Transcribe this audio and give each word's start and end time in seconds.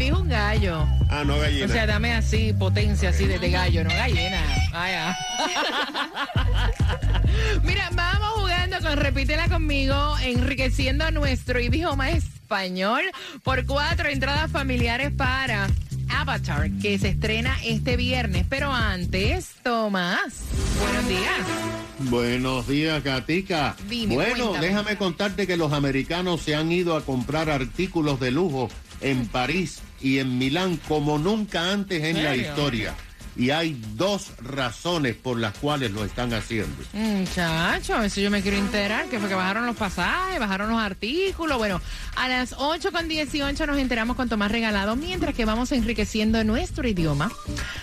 Dijo 0.00 0.18
un 0.18 0.30
gallo. 0.30 0.88
Ah, 1.10 1.24
no 1.26 1.38
gallina. 1.38 1.66
O 1.66 1.68
sea, 1.68 1.86
dame 1.86 2.14
así, 2.14 2.54
potencia 2.54 3.10
así 3.10 3.26
de, 3.26 3.38
de 3.38 3.50
gallo, 3.50 3.84
no 3.84 3.90
gallina. 3.90 4.42
Vaya. 4.72 5.14
Mira, 7.62 7.90
vamos 7.92 8.30
jugando 8.36 8.78
con 8.80 8.96
Repítela 8.96 9.50
conmigo, 9.50 10.16
enriqueciendo 10.22 11.10
nuestro 11.10 11.60
idioma 11.60 12.12
español 12.12 13.02
por 13.42 13.66
cuatro 13.66 14.08
entradas 14.08 14.50
familiares 14.50 15.12
para 15.12 15.68
Avatar, 16.08 16.70
que 16.80 16.98
se 16.98 17.10
estrena 17.10 17.54
este 17.62 17.98
viernes. 17.98 18.46
Pero 18.48 18.72
antes, 18.72 19.50
Tomás, 19.62 20.44
buenos 20.80 21.08
días. 21.08 21.40
Buenos 22.08 22.66
días, 22.66 23.04
Gatica. 23.04 23.76
Dime, 23.86 24.14
bueno, 24.14 24.46
cuéntame. 24.46 24.66
déjame 24.66 24.96
contarte 24.96 25.46
que 25.46 25.58
los 25.58 25.74
americanos 25.74 26.40
se 26.40 26.54
han 26.54 26.72
ido 26.72 26.96
a 26.96 27.04
comprar 27.04 27.50
artículos 27.50 28.18
de 28.18 28.30
lujo 28.30 28.70
en 29.00 29.26
París 29.26 29.80
y 30.00 30.18
en 30.18 30.38
Milán 30.38 30.78
como 30.88 31.18
nunca 31.18 31.72
antes 31.72 32.02
en 32.02 32.22
la 32.22 32.36
historia. 32.36 32.94
Y 33.36 33.50
hay 33.50 33.80
dos 33.94 34.32
razones 34.42 35.14
por 35.14 35.38
las 35.38 35.56
cuales 35.56 35.92
lo 35.92 36.04
están 36.04 36.34
haciendo. 36.34 36.76
Muchacho, 36.92 38.02
eso 38.02 38.20
yo 38.20 38.30
me 38.30 38.42
quiero 38.42 38.58
enterar, 38.58 39.06
que 39.06 39.18
fue 39.18 39.28
que 39.28 39.34
bajaron 39.34 39.66
los 39.66 39.76
pasajes, 39.76 40.38
bajaron 40.38 40.68
los 40.68 40.80
artículos. 40.80 41.56
Bueno, 41.56 41.80
a 42.16 42.28
las 42.28 42.54
8 42.58 42.90
con 42.90 43.08
18 43.08 43.66
nos 43.66 43.78
enteramos 43.78 44.16
con 44.16 44.28
Tomás 44.28 44.50
Regalado, 44.50 44.96
mientras 44.96 45.34
que 45.34 45.44
vamos 45.44 45.70
enriqueciendo 45.72 46.42
nuestro 46.44 46.86
idioma 46.88 47.30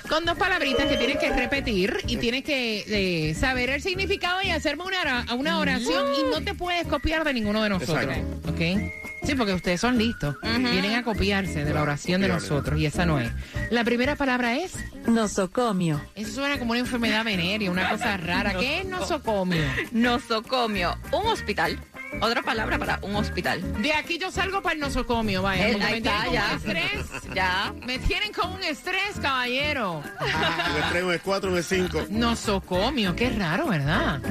con 0.09 0.25
dos 0.25 0.37
palabritas 0.37 0.85
que 0.87 0.97
tienes 0.97 1.17
que 1.17 1.31
repetir 1.31 1.97
y 2.07 2.17
tienes 2.17 2.43
que 2.43 3.29
eh, 3.29 3.33
saber 3.33 3.69
el 3.69 3.81
significado 3.81 4.41
y 4.43 4.51
hacerme 4.51 4.83
una, 4.83 5.25
una 5.33 5.59
oración 5.59 6.07
y 6.19 6.29
no 6.29 6.41
te 6.41 6.53
puedes 6.53 6.85
copiar 6.87 7.23
de 7.23 7.33
ninguno 7.33 7.63
de 7.63 7.69
nosotros. 7.69 8.03
Exacto. 8.03 8.49
¿Ok? 8.51 9.06
Sí, 9.27 9.35
porque 9.35 9.53
ustedes 9.53 9.81
son 9.81 9.97
listos. 9.97 10.37
Vienen 10.41 10.95
a 10.95 11.03
copiarse 11.03 11.65
de 11.65 11.73
la 11.73 11.81
oración 11.81 12.21
de 12.21 12.29
nosotros 12.29 12.79
y 12.79 12.85
esa 12.85 13.05
no 13.05 13.19
es. 13.19 13.29
La 13.69 13.83
primera 13.83 14.15
palabra 14.15 14.55
es 14.55 14.73
Nosocomio. 15.05 15.99
eso 16.15 16.31
suena 16.31 16.57
como 16.57 16.71
una 16.71 16.79
enfermedad 16.79 17.25
venérea, 17.25 17.69
una 17.69 17.89
cosa 17.89 18.15
rara. 18.15 18.53
¿Qué 18.53 18.79
es 18.79 18.85
nosocomio? 18.85 19.63
Nosocomio. 19.91 20.97
Un 21.11 21.27
hospital. 21.27 21.77
Otra 22.21 22.41
palabra 22.41 22.79
para 22.79 22.99
un 23.01 23.17
hospital. 23.17 23.81
De 23.81 23.91
aquí 23.91 24.17
yo 24.17 24.31
salgo 24.31 24.61
para 24.61 24.75
el 24.75 24.79
nosocomio, 24.79 25.41
vaya. 25.41 25.67
Eh, 25.67 25.71
porque 25.73 25.85
ahí 25.87 25.93
me 25.95 26.01
tienen 26.01 26.19
está, 26.21 26.25
con 26.25 26.33
ya. 26.33 26.49
un 26.49 26.57
estrés. 26.57 27.33
Ya. 27.35 27.73
Me 27.85 27.99
tienen 27.99 28.31
con 28.31 28.51
un 28.51 28.63
estrés, 28.63 29.19
caballero. 29.21 30.01
Me 30.21 30.89
traigo 30.89 31.11
es 31.11 31.21
cuatro, 31.21 31.51
me 31.51 31.61
cinco. 31.61 32.05
Nosocomio, 32.09 33.13
qué 33.13 33.29
raro, 33.31 33.67
¿verdad? 33.67 34.21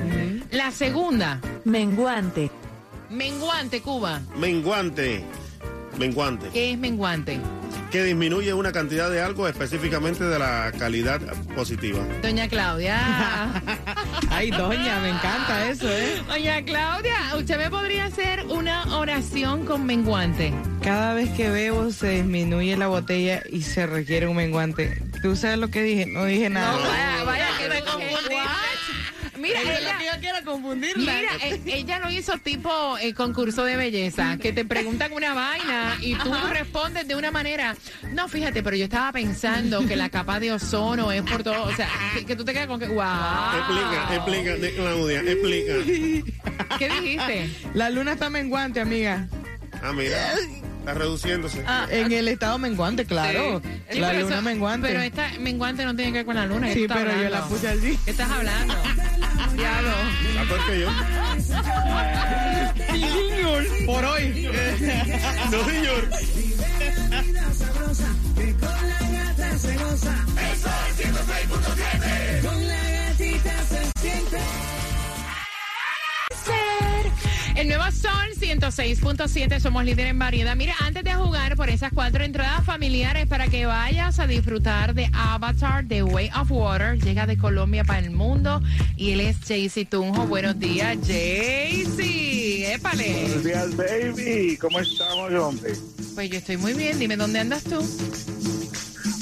La 0.51 0.71
segunda, 0.71 1.39
Menguante. 1.65 2.51
Menguante, 3.11 3.81
Cuba. 3.81 4.21
Menguante. 4.37 5.25
Menguante. 5.99 6.49
¿Qué 6.53 6.73
es 6.73 6.79
menguante? 6.79 7.41
Que 7.91 8.05
disminuye 8.05 8.53
una 8.53 8.73
cantidad 8.73 9.11
de 9.11 9.23
algo 9.23 9.49
específicamente 9.49 10.25
de 10.25 10.39
la 10.39 10.73
calidad 10.79 11.21
positiva. 11.55 12.01
Doña 12.21 12.49
Claudia. 12.49 13.63
Ay, 14.31 14.51
doña, 14.51 15.01
me 15.01 15.11
encanta 15.11 15.69
eso, 15.71 15.89
¿eh? 15.89 16.21
Doña 16.29 16.63
Claudia, 16.65 17.17
¿usted 17.37 17.57
me 17.57 17.71
podría 17.71 18.07
hacer 18.07 18.45
una 18.47 18.97
oración 18.99 19.65
con 19.65 19.87
menguante? 19.87 20.53
Cada 20.83 21.15
vez 21.15 21.31
que 21.31 21.49
bebo 21.49 21.91
se 21.91 22.11
disminuye 22.11 22.77
la 22.77 22.89
botella 22.89 23.43
y 23.51 23.63
se 23.63 23.87
requiere 23.87 24.27
un 24.27 24.37
menguante. 24.37 25.03
¿Tú 25.23 25.35
sabes 25.35 25.59
lo 25.59 25.69
que 25.69 25.83
dije? 25.83 26.07
No 26.07 26.25
dije 26.25 26.51
nada. 26.51 26.73
No, 26.73 26.79
vaya, 26.81 27.25
vaya, 27.25 27.49
que 27.59 27.69
me 27.69 27.81
confundí. 27.83 28.37
Mira, 29.39 29.61
ella, 29.63 29.93
lo 29.93 29.99
que 29.99 30.05
yo 30.07 30.21
quiero 30.21 30.45
confundirla. 30.45 31.13
Mira, 31.13 31.31
eh, 31.43 31.61
ella 31.67 31.99
lo 31.99 32.11
hizo 32.11 32.37
tipo 32.39 32.97
eh, 32.99 33.15
concurso 33.15 33.65
de 33.65 33.77
belleza, 33.77 34.37
que 34.39 34.53
te 34.53 34.65
preguntan 34.65 35.13
una 35.13 35.35
vaina 35.35 35.97
y 36.01 36.15
tú 36.15 36.33
respondes 36.51 37.07
de 37.09 37.15
una 37.17 37.31
manera. 37.31 37.77
No, 38.13 38.29
fíjate, 38.29 38.63
pero 38.63 38.77
yo 38.77 38.85
estaba 38.85 39.13
pensando 39.13 39.87
que 39.87 39.97
la 39.97 40.09
capa 40.09 40.41
de 40.41 40.53
ozono 40.53 41.13
es 41.13 41.23
por 41.23 41.43
todo. 41.43 41.65
O 41.65 41.75
sea, 41.75 41.89
que, 42.15 42.25
que 42.25 42.37
tú 42.37 42.45
te 42.45 42.53
quedas 42.53 42.67
con 42.67 42.81
que. 42.81 42.87
¡Wow! 42.87 43.05
Explica, 43.59 44.15
explica, 44.15 44.57
de- 44.57 44.75
Claudia, 44.75 45.21
explica. 45.21 45.75
¿Qué 46.79 46.89
dijiste? 46.89 47.51
La 47.75 47.91
luna 47.91 48.13
está 48.13 48.31
menguante, 48.31 48.81
amiga. 48.81 49.29
Ah, 49.83 49.93
mira, 49.93 50.33
está 50.87 50.95
reduciéndose. 50.99 51.65
En 51.91 52.13
el 52.13 52.29
estado 52.29 52.59
menguante, 52.59 53.05
claro. 53.07 53.61
Sí, 53.91 53.99
la 53.99 54.11
pero 54.11 54.21
luna 54.23 54.35
eso- 54.37 54.45
menguante. 54.45 54.87
Pero 54.89 55.01
esta 55.01 55.29
menguante 55.41 55.85
no 55.85 55.97
tiene 55.97 56.13
que 56.13 56.19
ver 56.19 56.27
con 56.27 56.37
la 56.37 56.47
luna. 56.47 56.69
¿qué 56.69 56.75
sí, 56.75 56.87
pero 56.89 57.01
yo 57.01 57.07
la 57.07 57.13
hablando? 57.27 57.49
puse 57.49 57.69
así. 57.69 57.99
¿Qué 58.05 58.11
estás 58.13 58.31
hablando? 58.31 58.75
Diablo. 59.57 59.91
Está 60.29 60.43
peor 60.47 60.67
que 60.67 60.81
yo. 60.81 60.89
Por 63.87 64.05
hoy. 64.05 64.49
No, 65.51 65.65
señor. 65.65 66.09
El 68.37 68.55
106.7, 78.61 79.61
somos 79.61 79.85
líder 79.85 80.07
en 80.07 80.19
variedad. 80.19 80.57
Mira, 80.57 80.75
antes 80.81 81.05
de 81.05 81.13
jugar 81.15 81.57
por 81.57 81.69
esas 81.69 81.93
cuatro 81.93 82.25
entradas 82.25 82.65
familiares 82.65 83.27
para 83.27 83.49
que 83.49 83.67
vayas 83.67 84.19
a 84.19 84.27
disfrutar 84.27 84.95
de 84.95 85.11
Avatar, 85.13 85.85
The 85.87 86.03
Way 86.03 86.31
of 86.41 86.51
Water, 86.51 86.99
llega 86.99 87.27
de 87.27 87.37
Colombia 87.37 87.85
para 87.85 87.99
el 87.99 88.11
mundo 88.11 88.63
y 88.97 89.13
él 89.13 89.21
es 89.21 89.37
Jaycee 89.47 89.85
Tunjo. 89.85 90.27
Buenos 90.27 90.59
días, 90.59 90.97
Jaycee. 91.07 92.73
Épale. 92.73 93.13
Buenos 93.23 93.45
días, 93.45 93.77
baby. 93.77 94.57
¿Cómo 94.59 94.81
estamos, 94.81 95.33
hombre? 95.35 95.73
Pues 96.15 96.31
yo 96.31 96.39
estoy 96.39 96.57
muy 96.57 96.73
bien, 96.73 96.99
dime 96.99 97.17
dónde 97.17 97.41
andas 97.41 97.63
tú. 97.65 97.79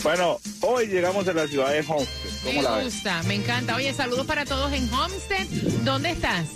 Bueno, 0.05 0.39
hoy 0.61 0.87
llegamos 0.87 1.27
a 1.27 1.33
la 1.33 1.47
ciudad 1.49 1.72
de 1.72 1.81
Homestead. 1.81 2.31
¿Cómo 2.45 2.62
la 2.62 2.71
Me 2.71 2.77
ves? 2.84 2.95
gusta, 2.95 3.22
me 3.25 3.34
encanta. 3.34 3.75
Oye, 3.75 3.93
saludos 3.95 4.27
para 4.27 4.45
todos 4.45 4.72
en 4.72 4.93
Homestead. 4.93 5.47
¿Dónde 5.83 6.11
estás? 6.11 6.47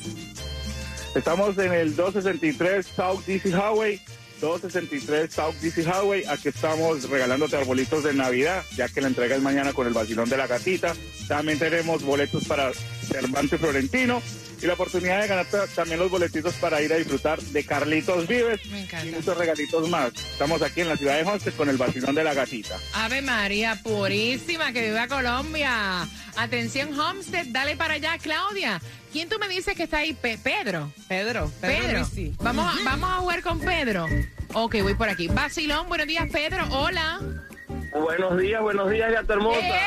Estamos 1.14 1.56
en 1.58 1.72
el 1.72 1.96
263 1.96 2.86
South 2.94 3.24
DC 3.26 3.48
Highway. 3.50 4.00
263 4.40 5.32
South 5.32 5.54
DC 5.60 5.82
Highway. 5.82 6.24
Aquí 6.28 6.48
estamos 6.48 7.08
regalándote 7.10 7.56
arbolitos 7.56 8.04
de 8.04 8.14
Navidad, 8.14 8.62
ya 8.76 8.88
que 8.88 9.00
la 9.00 9.08
entrega 9.08 9.34
es 9.34 9.42
mañana 9.42 9.72
con 9.72 9.86
el 9.88 9.92
vacilón 9.92 10.28
de 10.28 10.36
la 10.36 10.46
gatita. 10.46 10.94
También 11.26 11.58
tenemos 11.58 12.02
boletos 12.04 12.44
para 12.44 12.70
Cervantes 12.72 13.58
Florentino 13.58 14.22
y 14.62 14.66
la 14.66 14.74
oportunidad 14.74 15.20
de 15.22 15.28
ganar 15.28 15.46
ta- 15.46 15.66
también 15.68 15.98
los 15.98 16.10
boletitos 16.10 16.54
para 16.54 16.80
ir 16.82 16.92
a 16.92 16.96
disfrutar 16.96 17.40
de 17.40 17.64
Carlitos 17.64 18.26
Vives 18.28 18.64
Me 18.66 18.82
encanta. 18.84 19.06
y 19.06 19.10
muchos 19.12 19.36
regalitos 19.36 19.88
más. 19.88 20.12
Estamos 20.14 20.62
aquí 20.62 20.82
en 20.82 20.88
la 20.88 20.96
ciudad 20.96 21.16
de 21.16 21.22
Homestead 21.22 21.54
con 21.54 21.68
el 21.68 21.76
vacilón 21.76 22.14
de 22.14 22.22
la 22.24 22.34
gatita. 22.34 22.76
Ave 22.94 23.22
María 23.22 23.80
Purísima, 23.82 24.72
que 24.72 24.86
viva 24.88 25.08
Colombia. 25.08 26.08
Atención, 26.36 26.98
Homestead, 26.98 27.46
dale 27.50 27.76
para 27.76 27.94
allá, 27.94 28.16
Claudia. 28.18 28.80
¿Quién 29.12 29.28
tú 29.28 29.38
me 29.38 29.48
dices 29.48 29.74
que 29.76 29.84
está 29.84 29.98
ahí? 29.98 30.12
Pe- 30.12 30.38
Pedro. 30.38 30.92
Pedro, 31.08 31.50
Pedro. 31.60 32.06
Vamos, 32.42 32.74
a- 32.74 32.84
vamos 32.84 33.10
a 33.10 33.14
jugar 33.16 33.42
con 33.42 33.60
Pedro. 33.60 34.06
Ok, 34.54 34.76
voy 34.82 34.94
por 34.94 35.08
aquí. 35.08 35.28
Basilón, 35.28 35.88
buenos 35.88 36.06
días, 36.06 36.26
Pedro. 36.30 36.64
Hola. 36.70 37.20
Buenos 37.92 38.38
días, 38.38 38.60
buenos 38.60 38.90
días, 38.90 39.10
gata 39.12 39.32
hermosa. 39.34 39.60
¡Eh, 39.60 39.80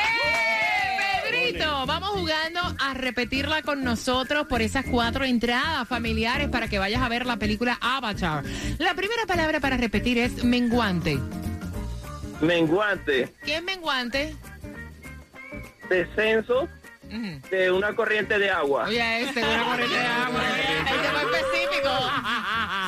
Pedrito! 1.30 1.86
Vamos 1.86 2.10
jugando 2.10 2.60
a 2.78 2.94
repetirla 2.94 3.62
con 3.62 3.82
nosotros 3.84 4.46
por 4.48 4.60
esas 4.60 4.84
cuatro 4.84 5.24
entradas 5.24 5.88
familiares 5.88 6.48
para 6.48 6.68
que 6.68 6.78
vayas 6.78 7.00
a 7.02 7.08
ver 7.08 7.24
la 7.26 7.36
película 7.38 7.78
Avatar. 7.80 8.44
La 8.78 8.94
primera 8.94 9.24
palabra 9.26 9.60
para 9.60 9.76
repetir 9.76 10.18
es 10.18 10.44
menguante. 10.44 11.18
Menguante, 12.40 13.32
¿Qué 13.44 13.56
es 13.56 13.62
menguante? 13.62 14.34
descenso. 15.88 16.68
De 17.50 17.70
una 17.70 17.94
corriente 17.94 18.38
de 18.38 18.50
agua. 18.50 18.84
Oye, 18.88 19.22
este, 19.22 19.40
una 19.44 19.64
corriente 19.64 19.96
de 19.98 20.06
agua. 20.06 20.42
Este 20.82 21.12
más 21.12 21.22
específico. 21.24 21.88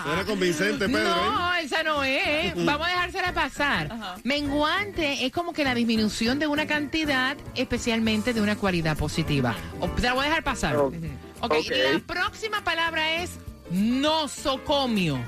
Suena 0.05 0.25
convincente, 0.27 0.89
Pedro. 0.89 1.01
¿eh? 1.11 1.15
No, 1.15 1.55
esa 1.57 1.83
no 1.83 2.05
es. 2.05 2.55
Vamos 2.65 2.87
a 2.87 2.91
dejársela 2.91 3.33
pasar. 3.33 3.91
Menguante 4.25 5.25
es 5.25 5.33
como 5.33 5.53
que 5.53 5.65
la 5.65 5.75
disminución 5.75 6.39
de 6.39 6.47
una 6.47 6.67
cantidad, 6.67 7.37
especialmente 7.55 8.33
de 8.35 8.41
una 8.41 8.57
cualidad 8.57 8.97
positiva. 8.97 9.55
O- 9.81 9.89
Te 9.89 10.03
la 10.03 10.13
voy 10.15 10.25
a 10.27 10.29
dejar 10.29 10.45
pasar. 10.45 10.77
Ok. 10.77 10.95
Ok, 11.41 11.53
Ok. 11.53 11.71
la 11.93 11.99
próxima 12.01 12.63
palabra 12.65 13.15
es 13.23 13.33
nosocomio. 13.71 15.19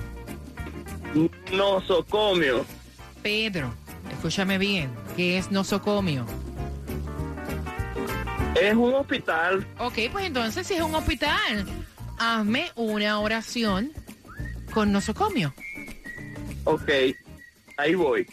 Nosocomio, 1.52 2.64
Pedro, 3.22 3.72
escúchame 4.10 4.58
bien, 4.58 4.90
¿qué 5.16 5.38
es 5.38 5.50
nosocomio? 5.50 6.26
Es 8.60 8.74
un 8.74 8.94
hospital. 8.94 9.66
Ok, 9.78 9.98
pues 10.12 10.26
entonces 10.26 10.66
si 10.66 10.74
es 10.74 10.82
un 10.82 10.94
hospital, 10.94 11.66
hazme 12.18 12.70
una 12.74 13.20
oración 13.20 13.92
con 14.72 14.92
nosocomio. 14.92 15.54
Ok, 16.64 16.90
ahí 17.76 17.94
voy. 17.94 18.26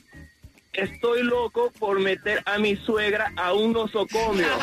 Estoy 0.71 1.23
loco 1.23 1.71
por 1.77 1.99
meter 1.99 2.41
a 2.45 2.57
mi 2.57 2.75
suegra 2.75 3.31
a 3.35 3.53
un 3.53 3.73
nosocomio. 3.73 4.47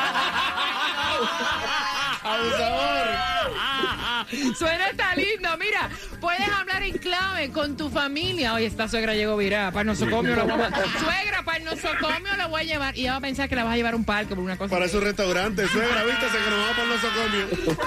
Suena 4.56 4.90
está 4.90 5.14
lindo, 5.14 5.48
mira, 5.58 5.90
puedes 6.20 6.48
hablar 6.48 6.82
en 6.82 6.98
clave 6.98 7.50
con 7.50 7.76
tu 7.76 7.90
familia. 7.90 8.54
Oye, 8.54 8.66
esta 8.66 8.88
suegra 8.88 9.14
llegó 9.14 9.36
virada, 9.36 9.70
para 9.70 9.82
el 9.82 9.86
nosocomio 9.88 10.36
lo 10.36 10.46
vamos 10.46 10.66
a... 10.72 10.76
Suegra, 10.98 11.42
para 11.44 11.58
el 11.58 11.64
nosocomio 11.64 12.36
lo 12.36 12.48
voy 12.48 12.60
a 12.62 12.64
llevar. 12.64 12.96
Y 12.96 13.02
ella 13.02 13.12
va 13.12 13.18
a 13.18 13.20
pensar 13.20 13.48
que 13.48 13.56
la 13.56 13.64
vas 13.64 13.74
a 13.74 13.76
llevar 13.76 13.94
a 13.94 13.96
un 13.96 14.04
parque 14.04 14.34
por 14.34 14.44
una 14.44 14.56
cosa. 14.56 14.70
Para 14.70 14.88
su 14.88 15.00
restaurante, 15.00 15.66
suegra, 15.68 16.04
vístase 16.04 16.38
que 16.38 16.50
nos 16.50 16.58
vamos 16.58 16.76
por 16.76 16.86
los 16.86 17.00
socomios. 17.00 17.78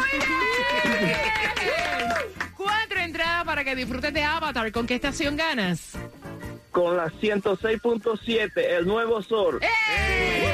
Cuatro 2.57 3.00
entradas 3.00 3.45
para 3.45 3.63
que 3.63 3.75
disfrutes 3.75 4.13
de 4.13 4.24
Avatar. 4.24 4.72
¿Con 4.72 4.88
qué 4.88 4.95
estación 4.95 5.36
ganas? 5.36 5.98
Con 6.72 6.98
la 6.98 7.06
106.7, 7.06 8.51
el 8.56 8.88
nuevo 8.88 9.22
sol. 9.22 9.60
¡Eh! 9.62 10.53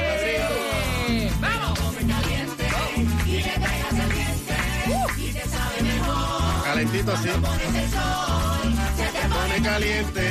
Calentito 6.80 7.12
así. 7.12 7.28
Se 7.28 7.34
pone 9.28 9.60
caliente. 9.62 10.30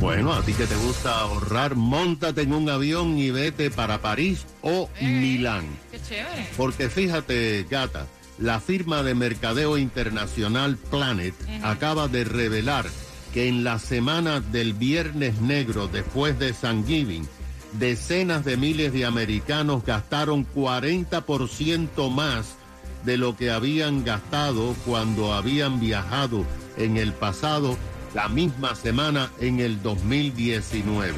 Bueno, 0.00 0.32
a 0.32 0.42
ti 0.42 0.52
que 0.52 0.66
te 0.66 0.76
gusta 0.76 1.18
ahorrar, 1.18 1.74
montate 1.74 2.42
en 2.42 2.52
un 2.52 2.70
avión 2.70 3.18
y 3.18 3.32
vete 3.32 3.68
para 3.70 4.00
París 4.00 4.46
o 4.62 4.88
Milán. 5.00 5.64
Qué 5.90 6.00
chévere. 6.00 6.46
Porque 6.56 6.88
fíjate, 6.88 7.66
gata, 7.68 8.06
la 8.42 8.58
firma 8.58 9.04
de 9.04 9.14
mercadeo 9.14 9.78
internacional 9.78 10.76
Planet 10.76 11.34
acaba 11.62 12.08
de 12.08 12.24
revelar 12.24 12.86
que 13.32 13.46
en 13.46 13.62
la 13.62 13.78
semana 13.78 14.40
del 14.40 14.74
Viernes 14.74 15.40
Negro 15.40 15.86
después 15.86 16.38
de 16.40 16.52
Thanksgiving, 16.52 17.26
decenas 17.78 18.44
de 18.44 18.56
miles 18.56 18.92
de 18.92 19.06
americanos 19.06 19.84
gastaron 19.84 20.44
40% 20.54 22.10
más 22.10 22.56
de 23.04 23.16
lo 23.16 23.36
que 23.36 23.52
habían 23.52 24.04
gastado 24.04 24.74
cuando 24.84 25.32
habían 25.32 25.78
viajado 25.78 26.44
en 26.76 26.96
el 26.96 27.12
pasado 27.12 27.78
la 28.12 28.28
misma 28.28 28.74
semana 28.74 29.30
en 29.40 29.60
el 29.60 29.82
2019. 29.82 31.14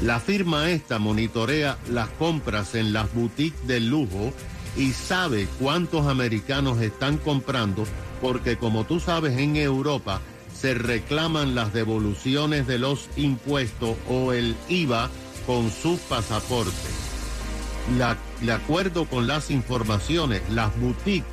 La 0.00 0.20
firma 0.20 0.70
esta 0.70 0.98
monitorea 0.98 1.76
las 1.90 2.08
compras 2.08 2.74
en 2.74 2.94
las 2.94 3.12
boutiques 3.14 3.66
de 3.66 3.80
lujo 3.80 4.32
y 4.76 4.92
sabe 4.92 5.48
cuántos 5.58 6.06
americanos 6.06 6.80
están 6.80 7.18
comprando 7.18 7.84
porque 8.20 8.56
como 8.56 8.84
tú 8.84 9.00
sabes 9.00 9.38
en 9.38 9.56
Europa 9.56 10.20
se 10.54 10.74
reclaman 10.74 11.54
las 11.54 11.72
devoluciones 11.72 12.66
de 12.66 12.78
los 12.78 13.08
impuestos 13.16 13.96
o 14.08 14.32
el 14.32 14.56
IVA 14.68 15.10
con 15.46 15.70
sus 15.70 15.98
pasaportes. 16.00 17.06
De 18.40 18.52
acuerdo 18.52 19.04
con 19.04 19.26
las 19.26 19.50
informaciones, 19.50 20.42
las 20.50 20.76
boutiques 20.80 21.24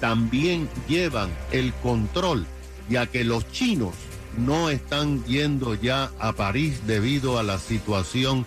también 0.00 0.68
llevan 0.88 1.30
el 1.52 1.72
control, 1.74 2.44
ya 2.88 3.06
que 3.06 3.24
los 3.24 3.50
chinos 3.50 3.94
no 4.36 4.68
están 4.68 5.24
yendo 5.24 5.74
ya 5.74 6.10
a 6.18 6.32
París 6.32 6.80
debido 6.86 7.38
a 7.38 7.42
la 7.42 7.58
situación 7.58 8.44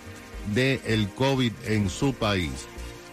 del 0.53 0.81
el 0.85 1.09
COVID 1.09 1.53
en 1.65 1.89
su 1.89 2.13
país. 2.13 2.67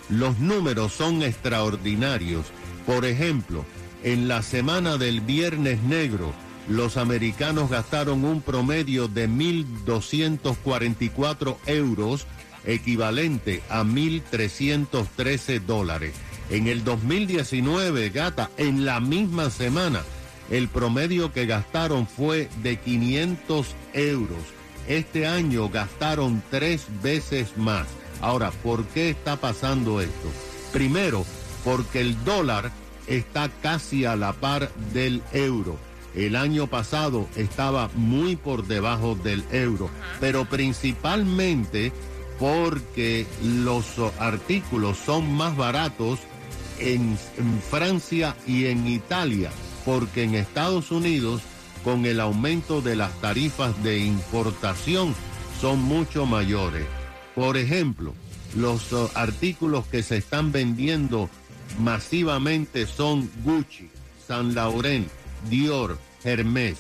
Los 0.08 0.38
números 0.38 0.93
son 0.93 1.22
extraordinarios. 1.22 2.46
Por 2.87 3.04
ejemplo, 3.04 3.64
en 4.02 4.26
la 4.28 4.43
semana 4.43 4.96
del 4.99 5.20
Viernes 5.20 5.82
Negro, 5.82 6.32
los 6.69 6.96
americanos 6.96 7.70
gastaron 7.70 8.25
un 8.25 8.40
promedio 8.40 9.08
de 9.08 9.28
1.244 9.28 11.56
euros, 11.66 12.25
equivalente 12.64 13.62
a 13.69 13.82
1.313 13.82 15.60
dólares. 15.60 16.14
En 16.50 16.69
el 16.69 16.84
2019, 16.84 18.10
gata, 18.10 18.48
en 18.58 18.84
la 18.84 19.00
misma 19.00 19.50
semana, 19.50 20.02
el 20.50 20.69
promedio 20.69 21.32
que 21.32 21.46
gastaron 21.46 22.06
fue 22.06 22.48
de 22.62 22.76
500 22.76 23.75
euros. 23.94 24.38
Este 24.88 25.26
año 25.26 25.69
gastaron 25.69 26.43
tres 26.50 26.87
veces 27.02 27.56
más. 27.56 27.87
Ahora, 28.22 28.52
¿por 28.52 28.84
qué 28.86 29.10
está 29.10 29.36
pasando 29.36 30.00
esto? 30.00 30.30
Primero, 30.72 31.26
porque 31.64 32.00
el 32.00 32.24
dólar 32.24 32.70
está 33.08 33.50
casi 33.60 34.04
a 34.04 34.14
la 34.14 34.32
par 34.32 34.72
del 34.92 35.22
euro. 35.32 35.76
El 36.14 36.36
año 36.36 36.69
pasado 36.69 37.26
estaba 37.36 37.90
muy 37.94 38.36
por 38.36 38.66
debajo 38.66 39.16
del 39.16 39.44
euro, 39.50 39.90
pero 40.20 40.44
principalmente 40.44 41.92
porque 42.38 43.26
los 43.42 43.86
artículos 44.20 44.98
son 44.98 45.32
más 45.34 45.56
baratos 45.56 46.20
en, 46.78 47.19
en 47.38 47.60
Francia 47.60 48.36
y 48.46 48.66
en 48.66 48.86
Italia, 48.86 49.50
porque 49.84 50.22
en 50.22 50.36
Estados 50.36 50.92
Unidos, 50.92 51.42
con 51.82 52.06
el 52.06 52.20
aumento 52.20 52.82
de 52.82 52.94
las 52.94 53.12
tarifas 53.20 53.82
de 53.82 53.98
importación, 53.98 55.12
son 55.60 55.80
mucho 55.80 56.24
mayores. 56.24 57.01
Por 57.34 57.56
ejemplo, 57.56 58.14
los 58.56 58.93
oh, 58.93 59.10
artículos 59.15 59.86
que 59.86 60.03
se 60.03 60.19
están 60.19 60.53
vendiendo 60.53 61.31
masivamente 61.79 62.86
son 62.86 63.31
Gucci, 63.43 63.91
San 64.27 64.55
Laurent, 64.55 65.08
Dior, 65.48 65.98
Hermès. 66.24 66.79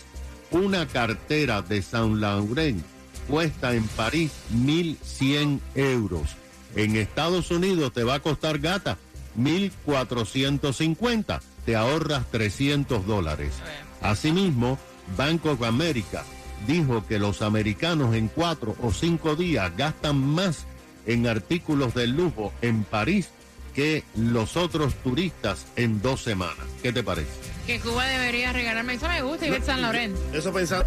Una 0.50 0.86
cartera 0.86 1.62
de 1.62 1.80
Saint 1.80 2.18
Laurent 2.18 2.84
cuesta 3.28 3.74
en 3.74 3.86
París 3.88 4.32
1.100 4.54 5.60
euros. 5.74 6.36
En 6.76 6.96
Estados 6.96 7.50
Unidos 7.50 7.92
te 7.92 8.04
va 8.04 8.14
a 8.14 8.20
costar 8.20 8.58
gata 8.58 8.98
1.450. 9.38 11.40
Te 11.64 11.76
ahorras 11.76 12.30
300 12.30 13.06
dólares. 13.06 13.54
Asimismo, 14.02 14.78
Bank 15.16 15.46
of 15.46 15.62
America 15.62 16.24
dijo 16.66 17.06
que 17.06 17.18
los 17.18 17.42
americanos 17.42 18.14
en 18.14 18.28
cuatro 18.28 18.76
o 18.82 18.92
cinco 18.92 19.36
días 19.36 19.72
gastan 19.76 20.16
más 20.16 20.66
en 21.06 21.26
artículos 21.26 21.94
de 21.94 22.06
lujo 22.06 22.52
en 22.62 22.84
París 22.84 23.30
que 23.74 24.04
los 24.16 24.56
otros 24.56 24.94
turistas 25.02 25.66
en 25.76 26.00
dos 26.02 26.22
semanas. 26.22 26.66
¿Qué 26.82 26.92
te 26.92 27.02
parece? 27.02 27.30
Que 27.66 27.78
Cuba 27.78 28.04
debería 28.06 28.52
regalarme. 28.52 28.94
Eso 28.94 29.08
me 29.08 29.22
gusta, 29.22 29.46
Ivette 29.46 29.64
San 29.64 29.82
Laurent. 29.82 30.16
Eso 30.34 30.52
pensando. 30.52 30.84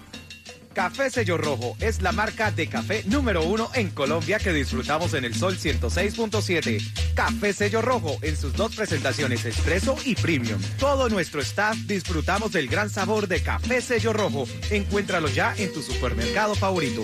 Café 0.72 1.10
Sello 1.10 1.36
Rojo 1.36 1.76
es 1.80 2.00
la 2.00 2.12
marca 2.12 2.52
de 2.52 2.68
café 2.68 3.02
número 3.06 3.42
uno 3.42 3.68
en 3.74 3.90
Colombia 3.90 4.38
que 4.38 4.52
disfrutamos 4.52 5.14
en 5.14 5.24
el 5.24 5.34
Sol 5.34 5.58
106.7. 5.58 7.14
Café 7.14 7.52
Sello 7.52 7.82
Rojo 7.82 8.16
en 8.22 8.36
sus 8.36 8.54
dos 8.54 8.76
presentaciones, 8.76 9.44
expreso 9.44 9.96
y 10.04 10.14
premium. 10.14 10.60
Todo 10.78 11.08
nuestro 11.08 11.40
staff 11.40 11.76
disfrutamos 11.86 12.52
del 12.52 12.68
gran 12.68 12.88
sabor 12.88 13.26
de 13.26 13.42
Café 13.42 13.82
Sello 13.82 14.12
Rojo. 14.12 14.46
Encuéntralo 14.70 15.28
ya 15.28 15.54
en 15.56 15.72
tu 15.72 15.82
supermercado 15.82 16.54
favorito. 16.54 17.02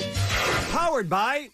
Powered 0.72 1.08
by... 1.08 1.50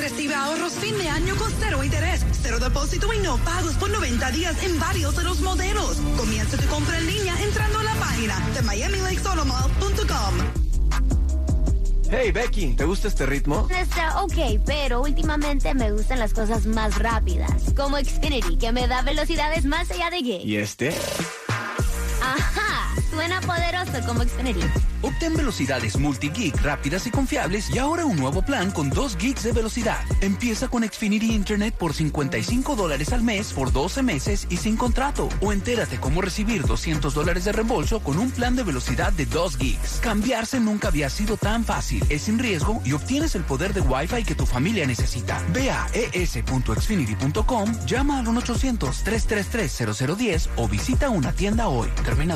Recibe 0.00 0.34
ahorros 0.34 0.72
fin 0.72 0.98
de 0.98 1.08
año 1.08 1.36
con 1.36 1.52
cero 1.60 1.84
interés, 1.84 2.26
cero 2.42 2.58
depósito 2.58 3.12
y 3.12 3.18
no 3.18 3.38
pagos 3.38 3.74
por 3.74 3.90
90 3.90 4.32
días 4.32 4.60
en 4.64 4.80
varios 4.80 5.16
de 5.16 5.22
los 5.22 5.40
modelos. 5.40 5.98
Comienza 6.16 6.56
tu 6.56 6.66
compra 6.66 6.98
en 6.98 7.06
línea 7.06 7.40
entrando 7.40 7.78
a 7.78 7.84
la 7.84 7.94
página 7.94 8.40
de 8.54 8.62
miamilakesautomall.com. 8.62 10.63
Hey 12.10 12.30
Becky, 12.32 12.74
¿te 12.74 12.84
gusta 12.84 13.08
este 13.08 13.26
ritmo? 13.26 13.66
Está 13.70 14.22
ok, 14.22 14.60
pero 14.64 15.02
últimamente 15.02 15.74
me 15.74 15.90
gustan 15.92 16.18
las 16.18 16.32
cosas 16.32 16.66
más 16.66 16.98
rápidas, 16.98 17.72
como 17.76 17.96
Xfinity, 17.96 18.56
que 18.56 18.72
me 18.72 18.86
da 18.86 19.02
velocidades 19.02 19.64
más 19.64 19.90
allá 19.90 20.10
de 20.10 20.20
gay. 20.22 20.42
¿Y 20.44 20.56
este? 20.56 20.94
Ajá, 22.22 22.53
Suena 23.14 23.40
poderoso 23.40 24.04
como 24.06 24.22
Xfinity. 24.24 24.60
Obtén 25.02 25.36
velocidades 25.36 25.98
multi-gig 25.98 26.56
rápidas 26.62 27.06
y 27.06 27.10
confiables 27.10 27.68
y 27.70 27.78
ahora 27.78 28.06
un 28.06 28.16
nuevo 28.16 28.42
plan 28.42 28.72
con 28.72 28.90
2 28.90 29.16
gigs 29.18 29.44
de 29.44 29.52
velocidad. 29.52 30.00
Empieza 30.20 30.66
con 30.66 30.82
Xfinity 30.82 31.32
Internet 31.32 31.76
por 31.78 31.94
55 31.94 32.74
dólares 32.74 33.12
al 33.12 33.22
mes 33.22 33.52
por 33.52 33.70
12 33.70 34.02
meses 34.02 34.48
y 34.50 34.56
sin 34.56 34.76
contrato. 34.76 35.28
O 35.42 35.52
entérate 35.52 36.00
cómo 36.00 36.22
recibir 36.22 36.66
200 36.66 37.14
dólares 37.14 37.44
de 37.44 37.52
reembolso 37.52 38.00
con 38.00 38.18
un 38.18 38.32
plan 38.32 38.56
de 38.56 38.64
velocidad 38.64 39.12
de 39.12 39.26
2 39.26 39.58
gigs. 39.58 40.00
Cambiarse 40.00 40.58
nunca 40.58 40.88
había 40.88 41.08
sido 41.10 41.36
tan 41.36 41.64
fácil, 41.64 42.04
es 42.08 42.22
sin 42.22 42.40
riesgo 42.40 42.82
y 42.84 42.94
obtienes 42.94 43.36
el 43.36 43.44
poder 43.44 43.74
de 43.74 43.82
Wi-Fi 43.82 44.24
que 44.24 44.34
tu 44.34 44.46
familia 44.46 44.86
necesita. 44.86 45.40
Ve 45.52 45.70
a 45.70 45.86
es.xfinity.com, 45.92 47.86
llama 47.86 48.18
al 48.18 48.26
1-800-333-0010 48.26 50.48
o 50.56 50.66
visita 50.66 51.10
una 51.10 51.32
tienda 51.32 51.68
hoy. 51.68 51.88
Termina 52.04 52.34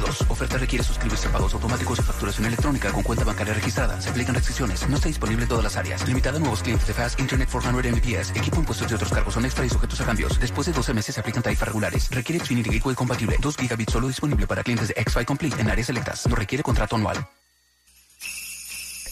12-21-22. 0.00 0.30
Oferta 0.30 0.58
requiere 0.58 0.84
suscribirse 0.84 1.28
a 1.28 1.32
pagos 1.32 1.54
automáticos 1.54 1.98
y 1.98 2.02
facturación 2.02 2.46
electrónica 2.46 2.92
con 2.92 3.02
cuenta 3.02 3.24
bancaria 3.24 3.54
registrada. 3.54 4.00
Se 4.00 4.10
aplican 4.10 4.34
restricciones. 4.34 4.88
No 4.88 4.96
está 4.96 5.08
disponible 5.08 5.42
en 5.42 5.48
todas 5.48 5.64
las 5.64 5.76
áreas. 5.76 6.06
Limitada 6.06 6.36
a 6.36 6.40
nuevos 6.40 6.62
clientes 6.62 6.86
de 6.86 6.94
Fast 6.94 7.20
Internet 7.20 7.48
400 7.50 7.92
Mbps. 7.92 8.30
Equipo 8.36 8.60
impuestos 8.60 8.90
y 8.90 8.94
otros 8.94 9.12
cargos 9.12 9.34
son 9.34 9.44
extra 9.44 9.64
y 9.64 9.68
sujetos 9.68 10.00
a 10.00 10.04
cambios. 10.04 10.38
Después 10.38 10.66
de 10.66 10.72
12 10.72 10.94
meses 10.94 11.14
se 11.14 11.20
aplican 11.20 11.42
tarifas 11.42 11.68
regulares. 11.68 12.08
Requiere 12.10 12.44
Xfinity 12.44 12.70
Gateway 12.70 12.94
compatible. 12.94 13.36
2 13.40 13.56
gigabits 13.56 13.92
solo 13.92 14.08
disponible 14.08 14.46
para 14.46 14.62
clientes 14.62 14.88
de 14.88 14.94
X-Fi 14.96 15.24
Complete 15.24 15.60
en 15.60 15.70
áreas 15.70 15.86
selectas. 15.86 16.26
No 16.26 16.36
requiere 16.36 16.62
contrato 16.62 16.96
anual. 16.96 17.26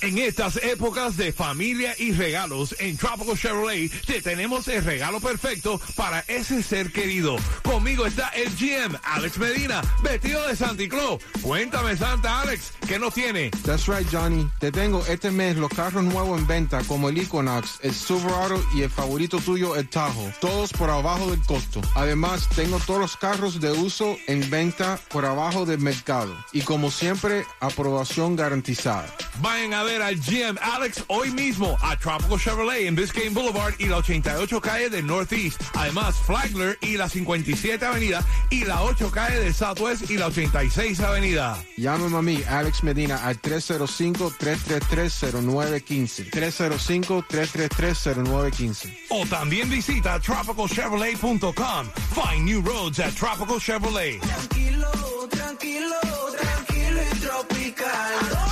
En 0.02 0.18
estas 0.18 0.56
épocas 0.56 1.16
de 1.16 1.32
familia 1.32 1.94
y 1.96 2.10
regalos, 2.10 2.74
en 2.80 2.96
Tropical 2.96 3.38
Chevrolet 3.38 3.88
te 4.04 4.20
tenemos 4.20 4.66
el 4.66 4.82
regalo 4.82 5.20
perfecto 5.20 5.80
para 5.94 6.24
ese 6.26 6.60
ser 6.64 6.90
querido. 6.90 7.36
Conmigo 7.62 8.04
está 8.04 8.30
el 8.30 8.50
GM, 8.56 8.98
Alex 9.04 9.38
Medina, 9.38 9.80
vestido 10.02 10.44
de 10.48 10.56
Santa 10.56 10.88
Claus. 10.88 11.22
Cuéntame, 11.40 11.96
Santa 11.96 12.40
Alex, 12.40 12.72
¿qué 12.88 12.98
nos 12.98 13.14
tiene? 13.14 13.52
That's 13.64 13.86
right, 13.86 14.04
Johnny. 14.10 14.50
Te 14.58 14.72
tengo 14.72 15.06
este 15.06 15.30
mes 15.30 15.56
los 15.56 15.70
carros 15.70 16.02
nuevos 16.02 16.40
en 16.40 16.48
venta, 16.48 16.82
como 16.88 17.08
el 17.08 17.18
Equinox, 17.18 17.78
el 17.82 17.94
Silverado 17.94 18.60
y 18.74 18.82
el 18.82 18.90
favorito 18.90 19.38
tuyo, 19.38 19.76
el 19.76 19.88
Tahoe. 19.88 20.34
Todos 20.40 20.72
por 20.72 20.90
abajo 20.90 21.30
del 21.30 21.42
costo. 21.42 21.80
Además, 21.94 22.48
tengo 22.56 22.80
todos 22.80 22.98
los 22.98 23.16
carros 23.16 23.60
de 23.60 23.70
uso 23.70 24.16
en 24.26 24.50
venta 24.50 24.98
por 25.10 25.24
abajo 25.26 25.64
del 25.64 25.78
mercado. 25.78 26.36
Y 26.50 26.62
como 26.62 26.90
siempre, 26.90 27.46
aprobación 27.60 28.34
garantizada. 28.34 29.06
Vayan 29.40 29.74
a 29.74 29.84
ver 29.84 29.91
al 30.00 30.16
GM 30.16 30.58
Alex 30.62 31.04
hoy 31.08 31.30
mismo 31.32 31.76
a 31.82 31.98
Tropical 31.98 32.38
Chevrolet 32.38 32.86
en 32.86 32.94
Biscayne 32.94 33.34
Boulevard 33.34 33.74
y 33.78 33.86
la 33.86 33.96
88 33.98 34.60
calle 34.60 34.88
del 34.88 35.04
Northeast. 35.06 35.60
Además, 35.74 36.14
Flagler 36.24 36.78
y 36.80 36.96
la 36.96 37.06
57 37.08 37.84
Avenida 37.84 38.24
y 38.48 38.64
la 38.64 38.82
8 38.82 39.10
calle 39.10 39.40
del 39.40 39.52
Southwest 39.52 40.08
y 40.10 40.16
la 40.16 40.28
86 40.28 41.00
Avenida. 41.00 41.58
Llámame 41.76 42.16
a 42.16 42.22
mí, 42.22 42.42
Alex 42.48 42.82
Medina, 42.84 43.16
al 43.26 43.42
305-333-0915. 43.42 46.30
305-333-0915. 46.30 48.96
O 49.10 49.26
también 49.26 49.68
visita 49.68 50.18
tropicalchevrolet.com. 50.20 51.88
Find 52.14 52.44
new 52.46 52.62
roads 52.62 52.98
at 53.00 53.12
Tropical 53.14 53.58
Chevrolet. 53.60 54.20
Tranquilo, 54.20 54.88
tranquilo, 55.28 55.96
tranquilo 56.38 57.02
y 57.02 57.18
tropical. 57.18 58.51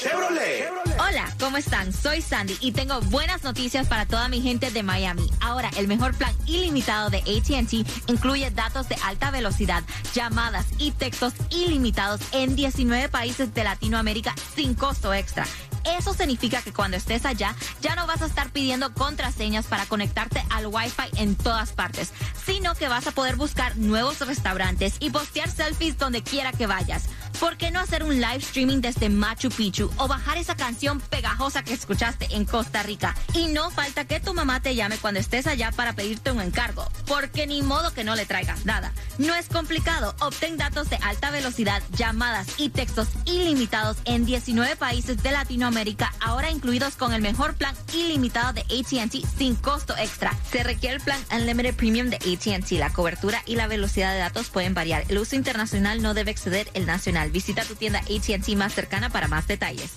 Chevrolet. 0.00 0.66
Hola, 0.98 1.30
¿cómo 1.38 1.58
están? 1.58 1.92
Soy 1.92 2.22
Sandy 2.22 2.56
y 2.60 2.72
tengo 2.72 3.02
buenas 3.02 3.44
noticias 3.44 3.86
para 3.86 4.06
toda 4.06 4.28
mi 4.28 4.40
gente 4.40 4.70
de 4.70 4.82
Miami. 4.82 5.28
Ahora, 5.40 5.70
el 5.76 5.88
mejor 5.88 6.14
plan 6.14 6.34
ilimitado 6.46 7.10
de 7.10 7.18
ATT 7.18 8.08
incluye 8.08 8.50
datos 8.50 8.88
de 8.88 8.96
alta 9.04 9.30
velocidad, 9.30 9.82
llamadas 10.14 10.64
y 10.78 10.92
textos 10.92 11.34
ilimitados 11.50 12.22
en 12.32 12.56
19 12.56 13.10
países 13.10 13.52
de 13.52 13.62
Latinoamérica 13.62 14.34
sin 14.54 14.72
costo 14.74 15.12
extra. 15.12 15.44
Eso 15.84 16.14
significa 16.14 16.62
que 16.62 16.72
cuando 16.72 16.96
estés 16.96 17.24
allá 17.26 17.54
ya 17.80 17.94
no 17.94 18.06
vas 18.06 18.22
a 18.22 18.26
estar 18.26 18.50
pidiendo 18.50 18.92
contraseñas 18.94 19.66
para 19.66 19.86
conectarte 19.86 20.42
al 20.50 20.66
Wi-Fi 20.66 21.20
en 21.20 21.36
todas 21.36 21.72
partes, 21.72 22.12
sino 22.46 22.74
que 22.74 22.88
vas 22.88 23.06
a 23.06 23.12
poder 23.12 23.36
buscar 23.36 23.76
nuevos 23.76 24.20
restaurantes 24.20 24.96
y 25.00 25.10
postear 25.10 25.50
selfies 25.50 25.98
donde 25.98 26.22
quiera 26.22 26.52
que 26.52 26.66
vayas. 26.66 27.04
¿Por 27.40 27.56
qué 27.56 27.70
no 27.70 27.80
hacer 27.80 28.02
un 28.02 28.20
live 28.20 28.36
streaming 28.36 28.82
desde 28.82 29.08
Machu 29.08 29.48
Picchu 29.48 29.90
o 29.96 30.06
bajar 30.06 30.36
esa 30.36 30.56
canción 30.56 31.00
pegajosa 31.00 31.62
que 31.62 31.72
escuchaste 31.72 32.28
en 32.36 32.44
Costa 32.44 32.82
Rica? 32.82 33.16
Y 33.32 33.46
no 33.46 33.70
falta 33.70 34.04
que 34.04 34.20
tu 34.20 34.34
mamá 34.34 34.60
te 34.60 34.74
llame 34.74 34.98
cuando 34.98 35.20
estés 35.20 35.46
allá 35.46 35.72
para 35.72 35.94
pedirte 35.94 36.30
un 36.30 36.42
encargo, 36.42 36.86
porque 37.06 37.46
ni 37.46 37.62
modo 37.62 37.94
que 37.94 38.04
no 38.04 38.14
le 38.14 38.26
traigas 38.26 38.66
nada. 38.66 38.92
No 39.16 39.34
es 39.34 39.48
complicado, 39.48 40.14
obtén 40.20 40.58
datos 40.58 40.90
de 40.90 40.96
alta 40.96 41.30
velocidad, 41.30 41.82
llamadas 41.96 42.46
y 42.58 42.68
textos 42.68 43.08
ilimitados 43.24 43.96
en 44.04 44.26
19 44.26 44.76
países 44.76 45.22
de 45.22 45.32
Latinoamérica, 45.32 46.12
ahora 46.20 46.50
incluidos 46.50 46.96
con 46.96 47.14
el 47.14 47.22
mejor 47.22 47.54
plan 47.54 47.74
ilimitado 47.94 48.52
de 48.52 48.60
ATT 48.60 49.26
sin 49.38 49.56
costo 49.56 49.96
extra. 49.96 50.36
Se 50.52 50.62
requiere 50.62 50.96
el 50.96 51.02
plan 51.02 51.20
Unlimited 51.32 51.74
Premium 51.74 52.10
de 52.10 52.16
ATT. 52.16 52.72
La 52.72 52.92
cobertura 52.92 53.42
y 53.46 53.56
la 53.56 53.66
velocidad 53.66 54.12
de 54.12 54.18
datos 54.18 54.50
pueden 54.50 54.74
variar. 54.74 55.04
El 55.08 55.16
uso 55.16 55.36
internacional 55.36 56.02
no 56.02 56.12
debe 56.12 56.32
exceder 56.32 56.68
el 56.74 56.84
nacional. 56.84 57.29
Visita 57.30 57.64
tu 57.64 57.74
tienda 57.74 58.00
ATT 58.00 58.48
más 58.56 58.74
cercana 58.74 59.10
para 59.10 59.28
más 59.28 59.46
detalles. 59.46 59.90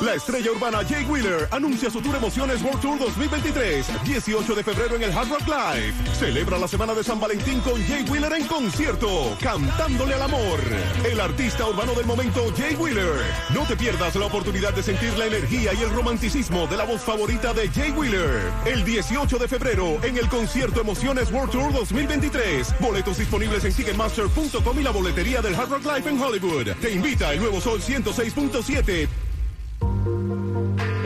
La 0.00 0.14
estrella 0.14 0.52
urbana 0.52 0.84
Jay 0.88 1.04
Wheeler 1.04 1.48
anuncia 1.50 1.90
su 1.90 2.00
Tour 2.00 2.14
Emociones 2.16 2.62
World 2.62 2.80
Tour 2.80 2.98
2023, 3.00 4.04
18 4.04 4.54
de 4.54 4.62
febrero 4.62 4.96
en 4.96 5.02
el 5.02 5.12
Hard 5.12 5.28
Rock 5.28 5.48
Live. 5.48 5.94
Celebra 6.14 6.56
la 6.56 6.68
semana 6.68 6.94
de 6.94 7.02
San 7.02 7.18
Valentín 7.18 7.60
con 7.60 7.84
Jay 7.86 8.04
Wheeler 8.08 8.32
en 8.34 8.46
concierto, 8.46 9.36
cantándole 9.40 10.14
al 10.14 10.22
amor. 10.22 10.60
El 11.04 11.20
artista 11.20 11.66
urbano 11.66 11.94
del 11.94 12.06
momento, 12.06 12.44
Jay 12.56 12.76
Wheeler. 12.76 13.14
No 13.52 13.66
te 13.66 13.76
pierdas 13.76 14.14
la 14.14 14.26
oportunidad 14.26 14.72
de 14.72 14.82
sentir 14.82 15.16
la 15.18 15.26
energía 15.26 15.74
y 15.74 15.82
el 15.82 15.90
romanticismo 15.90 16.66
de 16.68 16.76
la 16.76 16.84
voz 16.84 17.00
favorita 17.02 17.52
de 17.52 17.68
Jay 17.70 17.90
Wheeler. 17.90 18.52
El 18.66 18.84
18 18.84 19.38
de 19.38 19.48
febrero 19.48 19.98
en 20.04 20.16
el 20.16 20.28
concierto 20.28 20.80
Emociones 20.80 21.32
World 21.32 21.50
Tour 21.50 21.72
2023. 21.72 22.78
Boletos 22.78 23.18
disponibles 23.18 23.64
en 23.64 23.74
Ticketmaster.com 23.74 24.78
y 24.78 24.82
la 24.82 24.90
boletería 24.90 25.42
del 25.42 25.54
Hard 25.56 25.70
Rock 25.70 25.84
Live 25.84 26.10
en 26.10 26.20
Hollywood. 26.20 26.33
Te 26.80 26.90
invita 26.90 27.32
el 27.32 27.38
nuevo 27.38 27.60
Sol 27.60 27.80
106.7. 27.80 29.08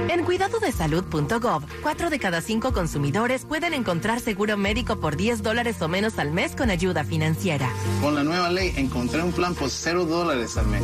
En 0.09 0.25
cuidadodesalud.gov, 0.25 1.65
cuatro 1.83 2.09
de 2.09 2.19
cada 2.19 2.41
cinco 2.41 2.73
consumidores 2.73 3.45
pueden 3.45 3.75
encontrar 3.75 4.21
seguro 4.21 4.57
médico 4.57 5.01
por 5.01 5.17
10 5.17 5.43
dólares 5.43 5.83
o 5.83 5.89
menos 5.89 6.19
al 6.19 6.33
mes 6.33 6.57
con 6.57 6.71
ayuda 6.71 7.05
financiera. 7.05 7.71
Con 8.01 8.15
la 8.15 8.25
nueva 8.25 8.51
ley 8.51 8.73
encontré 8.77 9.23
un 9.23 9.33
plan 9.33 9.55
por 9.55 9.69
0 9.69 10.07
dólares 10.07 10.57
al 10.57 10.67
mes. 10.69 10.83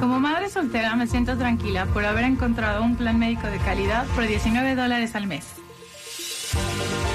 Como 0.00 0.18
madre 0.18 0.50
soltera 0.50 0.96
me 0.96 1.06
siento 1.06 1.38
tranquila 1.38 1.86
por 1.86 2.04
haber 2.04 2.24
encontrado 2.24 2.82
un 2.82 2.96
plan 2.96 3.20
médico 3.20 3.46
de 3.46 3.58
calidad 3.58 4.04
por 4.16 4.26
19 4.26 4.74
dólares 4.74 5.14
al 5.14 5.28
mes. 5.28 5.44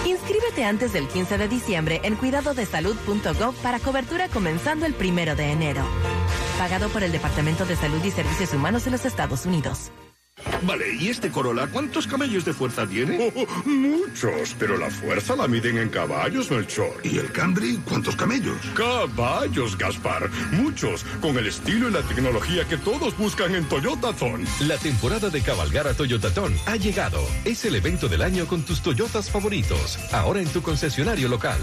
Inscríbete 0.05 0.63
antes 0.63 0.93
del 0.93 1.07
15 1.07 1.37
de 1.37 1.47
diciembre 1.49 1.99
en 2.03 2.15
cuidadodesalud.gov 2.15 3.55
para 3.55 3.79
cobertura 3.79 4.29
comenzando 4.29 4.85
el 4.85 4.93
primero 4.93 5.35
de 5.35 5.51
enero. 5.51 5.83
Pagado 6.61 6.89
por 6.89 7.01
el 7.01 7.11
Departamento 7.11 7.65
de 7.65 7.75
Salud 7.75 8.03
y 8.05 8.11
Servicios 8.11 8.53
Humanos 8.53 8.85
de 8.85 8.91
los 8.91 9.03
Estados 9.03 9.47
Unidos. 9.47 9.91
Vale, 10.61 10.93
¿y 10.93 11.09
este 11.09 11.31
Corolla 11.31 11.65
cuántos 11.65 12.05
camellos 12.05 12.45
de 12.45 12.53
fuerza 12.53 12.85
tiene? 12.85 13.33
muchos, 13.65 14.55
pero 14.59 14.77
la 14.77 14.91
fuerza 14.91 15.35
la 15.35 15.47
miden 15.47 15.79
en 15.79 15.89
caballos, 15.89 16.51
Melchor. 16.51 17.01
¿Y 17.03 17.17
el 17.17 17.31
Camry 17.31 17.77
cuántos 17.77 18.15
camellos? 18.15 18.57
Caballos, 18.75 19.75
Gaspar. 19.75 20.29
Muchos, 20.51 21.03
con 21.19 21.35
el 21.37 21.47
estilo 21.47 21.89
y 21.89 21.91
la 21.93 22.03
tecnología 22.03 22.63
que 22.67 22.77
todos 22.77 23.17
buscan 23.17 23.55
en 23.55 23.65
Toyota 23.65 24.13
Ton. 24.13 24.45
La 24.59 24.77
temporada 24.77 25.31
de 25.31 25.41
cabalgar 25.41 25.87
a 25.87 25.95
Toyotatón 25.95 26.53
ha 26.67 26.75
llegado. 26.75 27.19
Es 27.43 27.65
el 27.65 27.75
evento 27.75 28.07
del 28.07 28.21
año 28.21 28.45
con 28.45 28.61
tus 28.61 28.83
Toyotas 28.83 29.31
favoritos. 29.31 29.97
Ahora 30.13 30.41
en 30.41 30.47
tu 30.47 30.61
concesionario 30.61 31.27
local. 31.27 31.59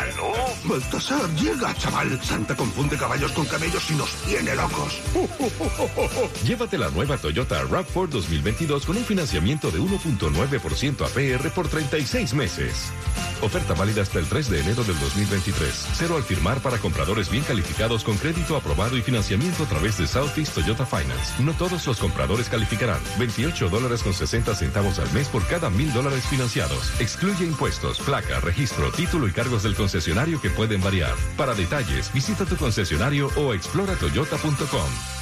¡Aló! 0.00 0.32
Baltasar, 0.64 1.28
llega, 1.34 1.74
chaval. 1.74 2.18
Santa 2.22 2.56
confunde 2.56 2.96
caballos 2.96 3.32
con 3.32 3.44
camellos 3.44 3.90
y 3.90 3.94
nos 3.94 4.10
tiene 4.22 4.54
locos. 4.54 4.98
Llévate 6.44 6.78
la 6.78 6.88
nueva 6.90 7.18
Toyota 7.18 7.62
RAV4 7.64 8.08
2022 8.08 8.86
con 8.86 8.96
un 8.96 9.04
financiamiento 9.04 9.70
de 9.70 9.78
1.9% 9.78 11.04
APR 11.04 11.50
por 11.50 11.68
36 11.68 12.32
meses. 12.34 12.90
Oferta 13.42 13.74
válida 13.74 14.02
hasta 14.02 14.18
el 14.18 14.26
3 14.26 14.50
de 14.50 14.60
enero 14.60 14.84
del 14.84 14.98
2023. 14.98 15.88
Cero 15.94 16.16
al 16.16 16.22
firmar 16.22 16.60
para 16.60 16.78
compradores 16.78 17.30
bien 17.30 17.44
calificados 17.44 18.04
con 18.04 18.16
crédito 18.16 18.56
aprobado 18.56 18.96
y 18.96 19.02
financiamiento 19.02 19.64
a 19.64 19.66
través 19.66 19.98
de 19.98 20.06
Southeast 20.06 20.54
Toyota 20.54 20.86
Finance. 20.86 21.42
No 21.42 21.52
todos 21.54 21.86
los 21.86 21.98
compradores 21.98 22.48
calificarán. 22.48 23.00
28 23.18 23.68
dólares 23.68 24.02
con 24.02 24.12
60 24.12 24.54
centavos 24.54 24.98
al 24.98 25.10
mes 25.12 25.28
por 25.28 25.46
cada 25.46 25.70
mil 25.70 25.92
dólares 25.92 26.24
financiados. 26.26 26.92
Excluye 27.00 27.44
impuestos, 27.44 27.98
placa, 28.00 28.40
registro, 28.40 28.90
título 28.92 29.28
y 29.28 29.32
cargos 29.32 29.62
del 29.62 29.74
concesionario 29.74 30.40
que 30.40 30.50
pueden 30.50 30.82
variar. 30.82 31.14
Para 31.36 31.54
detalles, 31.54 32.12
visita 32.12 32.44
tu 32.44 32.56
concesionario 32.56 33.30
o 33.36 33.54
explora 33.54 33.94
toyota.com. 33.94 35.19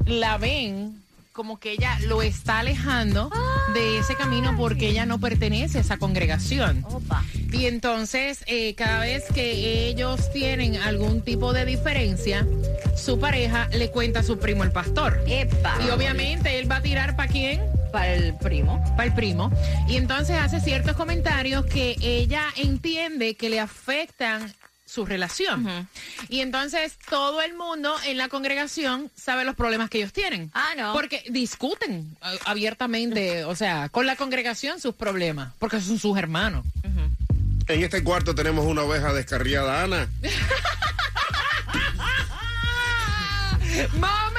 la 0.07 0.39
ven, 0.39 1.03
como 1.33 1.59
que 1.59 1.73
ella 1.73 1.99
lo 2.07 2.23
está 2.23 2.59
alejando 2.59 3.31
de 3.75 3.99
ese 3.99 4.15
camino 4.15 4.55
porque 4.57 4.89
ella 4.89 5.07
no 5.07 5.19
pertenece 5.19 5.79
a 5.79 5.81
esa 5.81 5.99
congregación. 5.99 6.85
Y 7.53 7.67
entonces, 7.67 8.45
eh, 8.47 8.75
cada 8.75 9.01
vez 9.01 9.25
que 9.35 9.89
ellos 9.89 10.31
tienen 10.33 10.77
algún 10.77 11.23
tipo 11.23 11.53
de 11.53 11.65
diferencia, 11.65 12.47
su 12.97 13.19
pareja 13.19 13.69
le 13.73 13.91
cuenta 13.91 14.21
a 14.21 14.23
su 14.23 14.39
primo 14.39 14.65
el 14.65 14.73
pastor. 14.73 15.23
Y 15.27 15.91
obviamente 15.91 16.59
él 16.59 16.71
va 16.71 16.77
a 16.77 16.83
tirar 16.83 17.17
para 17.17 17.31
quién? 17.31 17.61
Para 17.93 18.15
el 18.15 18.35
primo. 18.37 18.83
Para 18.97 19.05
el 19.05 19.15
primo. 19.15 19.51
Y 19.89 19.97
entonces 19.97 20.37
hace 20.37 20.61
ciertos 20.61 20.97
comentarios 20.97 21.65
que 21.67 21.97
ella 22.01 22.45
entiende 22.57 23.35
que 23.35 23.51
le 23.51 23.61
afectan 23.61 24.53
su 24.91 25.07
relación. 25.07 25.89
Y 26.29 26.41
entonces 26.41 26.99
todo 27.09 27.41
el 27.43 27.55
mundo 27.55 27.95
en 28.07 28.19
la 28.19 28.29
congregación 28.29 29.09
sabe 29.15 29.45
los 29.45 29.55
problemas 29.55 29.89
que 29.89 29.99
ellos 29.99 30.13
tienen. 30.13 30.51
Ah, 30.53 30.71
no. 30.77 30.93
Porque 30.93 31.23
discuten 31.31 32.17
eh, 32.25 32.39
abiertamente, 32.45 33.45
o 33.45 33.55
sea, 33.55 33.89
con 33.89 34.07
la 34.07 34.17
congregación 34.17 34.81
sus 34.81 34.95
problemas, 34.95 35.53
porque 35.61 35.81
son 35.81 35.99
sus 35.99 36.19
hermanos. 36.19 36.65
En 37.69 37.85
este 37.85 38.03
cuarto 38.03 38.35
tenemos 38.35 38.67
una 38.67 38.83
oveja 38.83 39.13
descarriada, 39.13 39.85
Ana. 39.85 40.09
Más 43.99 44.33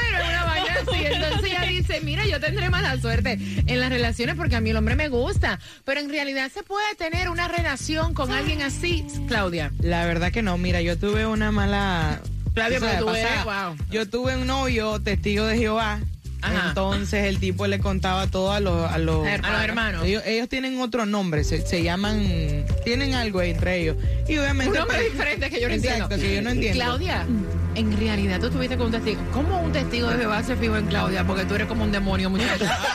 así. 0.87 1.05
Entonces 1.05 1.43
ella 1.51 1.61
dice, 1.63 2.01
mira, 2.01 2.25
yo 2.25 2.39
tendré 2.39 2.69
mala 2.69 2.99
suerte 2.99 3.37
en 3.65 3.79
las 3.79 3.89
relaciones 3.89 4.35
porque 4.35 4.55
a 4.55 4.61
mí 4.61 4.69
el 4.69 4.77
hombre 4.77 4.95
me 4.95 5.09
gusta. 5.09 5.59
Pero 5.85 5.99
en 5.99 6.09
realidad 6.09 6.51
se 6.53 6.63
puede 6.63 6.95
tener 6.95 7.29
una 7.29 7.47
relación 7.47 8.13
con 8.13 8.31
alguien 8.31 8.61
así, 8.61 9.05
Claudia. 9.27 9.71
La 9.79 10.05
verdad 10.05 10.31
que 10.31 10.41
no, 10.41 10.57
mira, 10.57 10.81
yo 10.81 10.97
tuve 10.97 11.25
una 11.25 11.51
mala... 11.51 12.21
Claudia, 12.53 12.77
o 12.77 12.81
sea, 12.81 12.91
pero 12.91 13.05
tú 13.05 13.15
eres, 13.15 13.43
wow. 13.45 13.75
Yo 13.89 14.09
tuve 14.09 14.35
un 14.35 14.45
novio 14.47 14.99
testigo 14.99 15.45
de 15.45 15.57
Jehová. 15.57 16.01
Ajá. 16.41 16.69
Entonces 16.69 17.25
el 17.25 17.39
tipo 17.39 17.67
le 17.67 17.79
contaba 17.79 18.27
todo 18.27 18.51
a 18.51 18.59
los, 18.59 18.91
a 18.91 18.97
los, 18.97 19.25
A 19.27 19.37
los 19.37 19.63
hermanos. 19.63 20.03
Ellos, 20.03 20.23
ellos 20.25 20.49
tienen 20.49 20.81
otro 20.81 21.05
nombre, 21.05 21.43
se, 21.43 21.65
se 21.65 21.83
llaman, 21.83 22.65
tienen 22.83 23.13
algo 23.13 23.41
entre 23.41 23.79
ellos. 23.81 23.97
Y 24.27 24.37
obviamente. 24.37 24.71
Un 24.71 24.79
nombre 24.79 24.97
pues, 24.97 25.11
diferente 25.11 25.49
que 25.49 25.61
yo 25.61 25.69
no 25.69 25.75
Exacto, 25.75 26.15
entiendo. 26.15 26.27
que 26.27 26.35
yo 26.35 26.41
no 26.41 26.49
entiendo. 26.49 26.83
Claudia, 26.83 27.27
en 27.75 27.97
realidad 27.97 28.39
tú 28.39 28.47
estuviste 28.47 28.77
con 28.77 28.87
un 28.87 28.91
testigo. 28.91 29.21
¿Cómo 29.31 29.59
un 29.61 29.71
testigo 29.71 30.07
de 30.09 30.17
Jehová 30.17 30.43
se 30.43 30.55
fijó 30.55 30.75
en 30.77 30.87
Claudia? 30.87 31.23
Porque 31.25 31.45
tú 31.45 31.55
eres 31.55 31.67
como 31.67 31.83
un 31.83 31.91
demonio, 31.91 32.29
muchacha. 32.29 32.77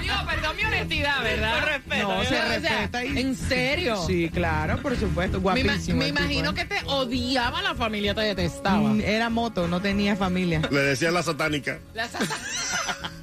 Digo, 0.00 0.14
perdón 0.26 0.56
mi 0.56 0.64
honestidad, 0.64 1.22
¿verdad? 1.22 1.54
Con 1.60 1.68
respeto. 1.68 2.08
No, 2.08 2.20
se 2.22 2.26
O 2.26 2.28
sea, 2.28 2.44
respeta 2.48 3.04
y- 3.04 3.18
¿En 3.18 3.34
serio? 3.36 3.96
Sí, 4.06 4.30
claro, 4.32 4.78
por 4.82 4.96
supuesto. 4.96 5.40
Me, 5.40 5.60
ima- 5.60 5.64
Guapísimo. 5.64 5.98
me 5.98 6.08
imagino 6.08 6.50
¿eh? 6.50 6.54
que 6.54 6.64
te 6.64 6.80
odiaba 6.86 7.62
la 7.62 7.74
familia, 7.74 8.14
te 8.14 8.20
detestaba. 8.22 8.80
Mm, 8.90 9.00
Era 9.00 9.30
moto, 9.30 9.66
no 9.68 9.80
tenía 9.80 10.14
familia. 10.16 10.60
Le 10.70 10.80
decían 10.80 11.14
la 11.14 11.22
satánica. 11.22 11.78
La 11.94 12.08
sa- 12.08 12.18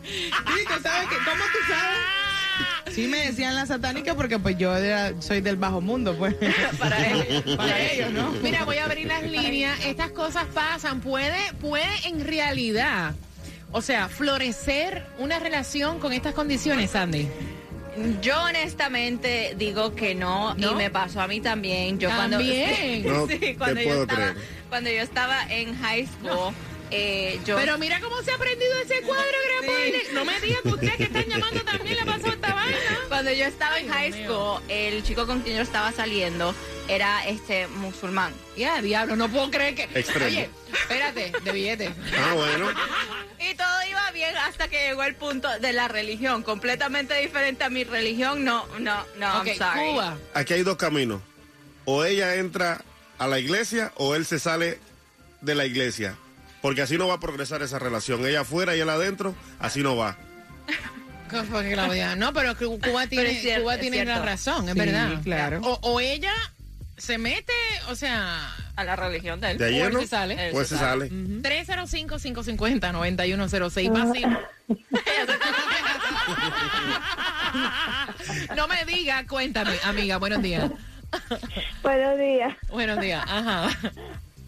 Sí, 0.06 0.30
tú 0.68 0.74
sabes 0.84 1.08
que, 1.10 1.16
¿cómo 1.16 1.44
tú 1.52 1.60
sabes? 1.68 1.98
Sí 2.94 3.08
me 3.08 3.18
decían 3.26 3.56
la 3.56 3.66
satánica 3.66 4.14
porque 4.16 4.38
pues 4.40 4.58
yo 4.58 4.76
era- 4.76 5.20
soy 5.22 5.42
del 5.42 5.56
bajo 5.56 5.82
mundo, 5.82 6.16
pues. 6.18 6.36
para 6.80 7.08
ellos, 7.12 7.56
Para 7.58 7.82
ellos, 7.82 8.12
¿no? 8.12 8.32
Mira, 8.44 8.66
voy 8.66 8.78
a 8.78 8.86
abrir 8.86 9.08
las 9.08 9.24
líneas. 9.24 9.80
Estas 9.86 10.12
cosas 10.12 10.46
pasan. 10.54 11.02
Puede, 11.02 11.54
puede 11.60 11.86
en 12.06 12.24
realidad, 12.26 13.16
o 13.72 13.82
sea, 13.82 14.10
florecer 14.10 15.06
una 15.18 15.40
relación 15.40 16.00
con 16.00 16.14
estas 16.14 16.34
condiciones, 16.34 16.92
Sandy. 16.92 17.28
Yo 18.22 18.42
honestamente 18.44 19.54
digo 19.58 19.94
que 19.94 20.16
no, 20.16 20.56
¿No? 20.56 20.72
y 20.72 20.76
me 20.76 20.90
pasó 20.90 21.22
a 21.22 21.28
mí 21.28 21.42
también. 21.42 22.00
Yo 22.00 22.10
También. 22.10 23.04
cuando 23.04 23.20
No 23.22 23.28
sí, 23.28 23.56
cuando 23.56 23.82
yo 23.82 24.02
estaba 24.02 24.32
creer. 24.32 24.48
cuando 24.70 24.90
yo 24.90 25.02
estaba 25.02 25.44
en 25.52 25.76
high 25.80 26.08
school, 26.08 26.54
eh, 26.96 27.40
yo 27.46 27.56
Pero 27.56 27.78
mira 27.78 28.00
cómo 28.00 28.22
se 28.22 28.32
ha 28.32 28.36
aprendido 28.36 28.72
ese 28.84 29.02
cuadro, 29.02 29.26
Gran. 29.26 30.14
No 30.14 30.26
me 30.26 30.40
digas 30.42 30.62
que 30.62 30.70
ustedes 30.70 30.96
que 30.98 31.04
están 31.04 31.26
llamando 31.26 31.64
también 31.64 31.96
le 31.98 32.06
pasó 32.06 32.28
esta 32.28 32.54
vaina. 32.54 32.78
cuando 33.10 33.32
yo 33.32 33.46
estaba 33.46 33.80
en 33.80 33.90
high 33.90 34.12
mío. 34.12 34.26
school, 34.26 34.62
el 34.70 35.04
chico 35.04 35.26
con 35.26 35.42
quien 35.42 35.56
yo 35.58 35.64
estaba 35.64 35.92
saliendo 35.92 36.54
era 36.88 37.26
este 37.28 37.68
musulmán. 37.68 38.34
Ya, 38.56 38.82
diablo, 38.82 39.16
no 39.16 39.28
puedo 39.30 39.50
creer 39.50 39.74
que. 39.76 39.84
Extremo. 40.00 40.26
Oye, 40.28 40.50
espérate, 40.72 41.32
de 41.44 41.52
billete. 41.52 41.94
Ah, 42.18 42.34
bueno. 42.34 42.70
Y 43.40 43.56
todo 43.56 43.84
iba 43.90 44.12
bien 44.12 44.36
hasta 44.38 44.68
que 44.68 44.88
llegó 44.90 45.04
el 45.04 45.16
punto 45.16 45.48
de 45.60 45.74
la 45.74 45.88
religión, 45.88 46.44
completamente 46.44 47.16
diferente 47.16 47.64
a 47.64 47.70
mi 47.70 47.84
religión. 47.84 48.44
No, 48.44 48.68
no, 48.80 49.04
no, 49.18 49.40
Ok, 49.40 49.48
I'm 49.48 49.58
sorry. 49.58 49.92
Cuba. 49.92 50.18
Aquí 50.34 50.54
hay 50.54 50.64
dos 50.64 50.78
caminos. 50.78 51.22
O 51.86 52.06
ella 52.06 52.36
entra 52.36 52.82
a 53.18 53.28
la 53.28 53.40
iglesia 53.40 53.92
o 53.96 54.16
él 54.16 54.26
se 54.26 54.40
sale 54.40 54.80
de 55.42 55.56
la 55.56 55.66
iglesia. 55.66 56.16
Porque 56.64 56.82
así 56.82 56.98
no 56.98 57.08
va 57.10 57.16
a 57.16 57.20
progresar 57.20 57.62
esa 57.62 57.78
relación. 57.78 58.26
Ella 58.26 58.42
afuera 58.42 58.76
y 58.76 58.80
él 58.80 58.90
adentro, 58.90 59.36
así 59.60 59.84
no 59.84 59.96
va. 59.98 60.18
¿Qué 61.30 61.44
fue, 61.44 61.72
Claudia? 61.72 62.16
No, 62.16 62.32
pero 62.34 62.56
Cu- 62.58 62.80
Cuba 62.80 63.06
tiene, 63.08 63.36
cierto, 63.40 63.64
Cuba 63.64 63.78
tiene 63.78 64.06
la 64.06 64.20
razón, 64.20 64.68
es 64.70 64.74
Sí, 64.74 64.80
verdad. 64.80 65.22
claro. 65.24 65.60
O, 65.64 65.80
o 65.82 66.00
ella 66.00 66.32
se 66.98 67.18
mete, 67.18 67.54
o 67.90 67.96
sea, 67.96 68.54
A 68.76 68.84
la 68.84 68.96
religión 68.96 69.40
de 69.42 69.52
él. 69.52 69.58
De 69.58 69.66
ayer 69.66 69.84
o 69.84 69.88
él 69.88 69.94
no. 69.94 70.00
se 70.02 70.08
sale. 70.08 70.46
Él 70.48 70.52
Pues 70.54 70.68
se 70.70 70.78
sale. 70.78 71.10
305-550-9106. 71.12 73.92
Fácil. 73.92 74.38
no 78.56 78.68
me 78.68 78.86
diga, 78.86 79.26
cuéntame, 79.28 79.78
amiga, 79.84 80.18
buenos 80.18 80.42
días. 80.42 80.72
Buenos 81.84 82.18
días. 82.18 82.56
Buenos 82.70 83.00
días, 83.00 83.24
ajá. 83.28 83.70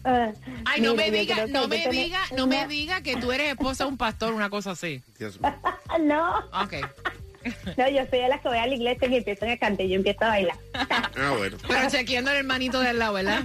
Ay, 0.64 0.80
no 0.80 0.94
mira, 0.94 1.10
me 1.10 1.10
diga, 1.10 1.46
no 1.48 1.68
me 1.68 1.78
tener 1.78 1.90
diga, 1.90 2.20
no 2.36 2.46
me 2.46 2.66
diga 2.66 3.00
que 3.00 3.16
tú 3.16 3.32
eres 3.32 3.50
esposa 3.50 3.84
de 3.84 3.90
un 3.90 3.96
pastor, 3.96 4.32
una 4.32 4.50
cosa 4.50 4.72
así. 4.72 5.02
Dios 5.18 5.40
mío. 5.40 5.54
no. 6.00 6.38
Ok. 6.62 6.74
No, 7.76 7.88
yo 7.88 8.04
soy 8.10 8.18
de 8.18 8.28
las 8.28 8.40
que 8.40 8.48
voy 8.48 8.58
a 8.58 8.66
la 8.66 8.74
iglesia 8.74 9.06
y 9.06 9.16
empiezan 9.18 9.50
a 9.50 9.56
cantar 9.56 9.86
y 9.86 9.90
yo 9.90 9.94
empiezo 9.94 10.24
a 10.24 10.30
bailar. 10.30 10.56
Ah, 10.74 11.32
bueno. 11.38 11.56
Pero 11.68 11.88
chequeando 11.88 12.32
el 12.32 12.38
hermanito 12.38 12.80
del 12.80 12.98
lado, 12.98 13.12
¿verdad? 13.12 13.44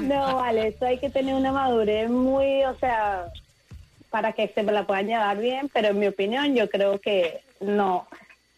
No, 0.00 0.36
vale, 0.36 0.68
eso 0.68 0.86
hay 0.86 0.98
que 0.98 1.10
tener 1.10 1.34
una 1.34 1.50
madurez 1.50 2.08
muy, 2.08 2.62
o 2.66 2.78
sea, 2.78 3.24
para 4.10 4.32
que 4.32 4.46
se 4.46 4.62
me 4.62 4.70
la 4.70 4.86
puedan 4.86 5.08
llevar 5.08 5.38
bien, 5.38 5.68
pero 5.74 5.88
en 5.88 5.98
mi 5.98 6.06
opinión 6.06 6.54
yo 6.54 6.70
creo 6.70 7.00
que 7.00 7.40
no, 7.58 8.06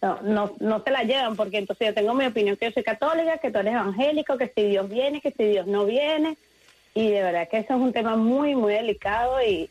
no, 0.03 0.21
no, 0.23 0.53
no 0.61 0.83
se 0.83 0.91
la 0.91 1.03
llevan, 1.03 1.37
porque 1.37 1.59
entonces 1.59 1.89
yo 1.89 1.95
tengo 1.95 2.15
mi 2.15 2.27
opinión 2.27 2.57
que 2.57 2.67
yo 2.67 2.73
soy 2.73 2.83
católica, 2.83 3.39
que 3.39 3.51
tú 3.51 3.59
eres 3.59 3.75
evangélico, 3.75 4.39
que 4.39 4.53
si 4.55 4.63
Dios 4.65 4.89
viene, 4.89 5.21
que 5.21 5.33
si 5.33 5.45
Dios 5.45 5.67
no 5.67 5.85
viene, 5.85 6.37
y 6.95 7.11
de 7.11 7.23
verdad 7.23 7.49
que 7.49 7.59
eso 7.59 7.75
es 7.75 7.81
un 7.81 7.93
tema 7.93 8.17
muy, 8.17 8.55
muy 8.55 8.73
delicado 8.73 9.43
y, 9.43 9.69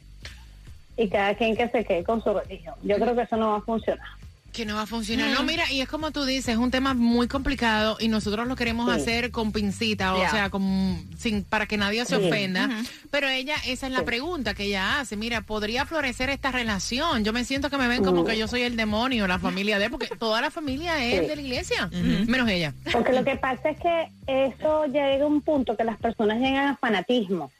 y 0.97 1.09
cada 1.09 1.33
quien 1.35 1.55
que 1.55 1.67
se 1.69 1.83
quede 1.83 2.03
con 2.03 2.23
su 2.23 2.33
religión. 2.33 2.75
Yo 2.83 2.97
creo 2.97 3.15
que 3.15 3.23
eso 3.23 3.37
no 3.37 3.49
va 3.51 3.57
a 3.57 3.61
funcionar. 3.61 4.18
Que 4.53 4.65
no 4.65 4.75
va 4.75 4.81
a 4.81 4.85
funcionar. 4.87 5.29
No, 5.31 5.43
mira, 5.43 5.71
y 5.71 5.79
es 5.81 5.87
como 5.87 6.11
tú 6.11 6.25
dices, 6.25 6.49
es 6.49 6.57
un 6.57 6.71
tema 6.71 6.93
muy 6.93 7.27
complicado 7.27 7.97
y 7.99 8.07
nosotros 8.07 8.47
lo 8.47 8.55
queremos 8.55 8.93
Sí. 8.93 8.99
hacer 9.01 9.31
con 9.31 9.51
pincita, 9.51 10.15
o 10.15 10.29
sea, 10.29 10.49
con, 10.49 11.05
sin, 11.17 11.43
para 11.43 11.65
que 11.67 11.77
nadie 11.77 12.03
se 12.05 12.15
ofenda. 12.15 12.67
Pero 13.11 13.29
ella, 13.29 13.55
esa 13.67 13.87
es 13.87 13.93
la 13.93 14.03
pregunta 14.03 14.53
que 14.55 14.63
ella 14.63 14.99
hace. 14.99 15.15
Mira, 15.17 15.41
¿podría 15.41 15.85
florecer 15.85 16.29
esta 16.29 16.51
relación? 16.51 17.23
Yo 17.23 17.31
me 17.31 17.45
siento 17.45 17.69
que 17.69 17.77
me 17.77 17.87
ven 17.87 18.03
como 18.03 18.23
Mm. 18.23 18.25
que 18.25 18.37
yo 18.37 18.47
soy 18.47 18.63
el 18.63 18.75
demonio, 18.75 19.27
la 19.27 19.39
familia 19.39 19.77
de, 19.79 19.89
porque 19.89 20.07
toda 20.17 20.41
la 20.41 20.49
familia 20.51 21.03
es 21.05 21.21
Sí. 21.21 21.25
de 21.27 21.35
la 21.35 21.41
iglesia, 21.41 21.89
menos 22.27 22.49
ella. 22.49 22.73
Porque 22.91 23.13
lo 23.13 23.23
que 23.23 23.35
pasa 23.37 23.69
es 23.69 23.77
que 23.79 24.07
eso 24.27 24.85
llega 24.87 25.23
a 25.23 25.27
un 25.27 25.41
punto 25.41 25.77
que 25.77 25.83
las 25.83 25.97
personas 25.99 26.37
llegan 26.39 26.67
a 26.69 26.75
fanatismo. 26.77 27.51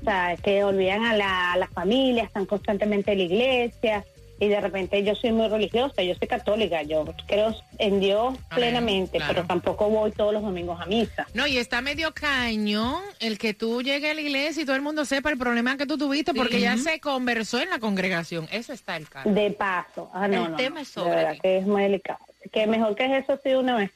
O 0.00 0.04
sea, 0.04 0.36
que 0.42 0.64
olvidan 0.64 1.04
a 1.04 1.14
la, 1.16 1.52
a 1.52 1.56
la 1.56 1.66
familia, 1.68 2.24
están 2.24 2.46
constantemente 2.46 3.12
en 3.12 3.18
la 3.18 3.24
iglesia 3.24 4.04
y 4.40 4.48
de 4.48 4.60
repente 4.60 5.04
yo 5.04 5.14
soy 5.14 5.32
muy 5.32 5.48
religiosa, 5.48 6.02
yo 6.02 6.14
soy 6.14 6.26
católica, 6.26 6.82
yo 6.82 7.04
creo 7.26 7.54
en 7.78 8.00
Dios 8.00 8.36
plenamente, 8.54 9.18
claro. 9.18 9.34
pero 9.34 9.46
tampoco 9.46 9.90
voy 9.90 10.10
todos 10.12 10.32
los 10.32 10.42
domingos 10.42 10.80
a 10.80 10.86
misa. 10.86 11.26
No, 11.34 11.46
y 11.46 11.58
está 11.58 11.82
medio 11.82 12.12
cañón 12.14 13.02
el 13.20 13.38
que 13.38 13.52
tú 13.52 13.82
llegues 13.82 14.10
a 14.10 14.14
la 14.14 14.20
iglesia 14.22 14.62
y 14.62 14.66
todo 14.66 14.76
el 14.76 14.82
mundo 14.82 15.04
sepa 15.04 15.30
el 15.30 15.36
problema 15.38 15.76
que 15.76 15.86
tú 15.86 15.98
tuviste 15.98 16.32
porque 16.32 16.58
ya 16.58 16.78
se 16.78 17.00
conversó 17.00 17.60
en 17.60 17.68
la 17.68 17.78
congregación. 17.78 18.48
Eso 18.50 18.72
está 18.72 18.96
el 18.96 19.08
caso. 19.08 19.28
De 19.28 19.50
paso. 19.50 20.10
Ah, 20.14 20.26
no, 20.26 20.46
El 20.46 20.50
no, 20.52 20.56
tema 20.56 20.76
no, 20.76 20.80
es 20.80 20.88
de 20.88 20.94
sobre 20.94 21.16
verdad 21.16 21.36
que 21.40 21.58
es 21.58 21.66
muy 21.66 21.82
delicado. 21.82 22.20
Que 22.50 22.66
mejor 22.66 22.94
que 22.94 23.18
eso 23.18 23.38
sí 23.42 23.50
una 23.54 23.76
vez. 23.76 23.90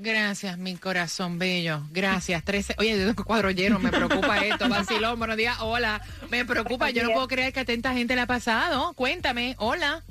Gracias, 0.00 0.56
mi 0.58 0.76
corazón 0.76 1.38
bello. 1.38 1.82
Gracias. 1.90 2.44
13. 2.44 2.76
Oye, 2.78 2.98
yo 2.98 3.06
tengo 3.08 3.24
cuadro 3.24 3.50
lleno, 3.50 3.80
me 3.80 3.90
preocupa 3.90 4.38
esto. 4.46 4.68
Vacilón, 4.68 5.18
buenos 5.18 5.36
días. 5.36 5.56
Hola. 5.60 6.00
Me 6.30 6.44
preocupa, 6.44 6.90
yo 6.90 7.02
no 7.02 7.12
puedo 7.12 7.26
creer 7.26 7.52
que 7.52 7.60
a 7.60 7.64
tanta 7.64 7.92
gente 7.92 8.14
le 8.14 8.20
ha 8.20 8.26
pasado. 8.26 8.92
Cuéntame. 8.94 9.56
Hola. 9.58 10.04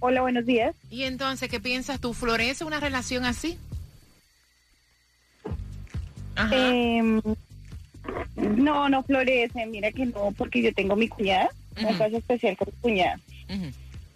Hola, 0.00 0.20
buenos 0.20 0.44
días. 0.44 0.76
Y 0.90 1.04
entonces, 1.04 1.48
¿qué 1.48 1.58
piensas 1.58 2.00
tú? 2.00 2.12
¿Florece 2.12 2.64
una 2.64 2.80
relación 2.80 3.24
así? 3.24 3.58
Ajá. 6.36 6.54
Em, 6.54 7.20
no, 8.36 8.88
no 8.88 9.02
florece, 9.02 9.66
mira 9.66 9.90
que 9.90 10.06
no, 10.06 10.32
porque 10.36 10.62
yo 10.62 10.72
tengo 10.72 10.94
mi 10.94 11.08
cuñada, 11.08 11.48
un 11.76 11.98
caso 11.98 12.16
especial 12.16 12.56
con 12.56 12.68
mi 12.68 12.80
cuñada. 12.80 13.18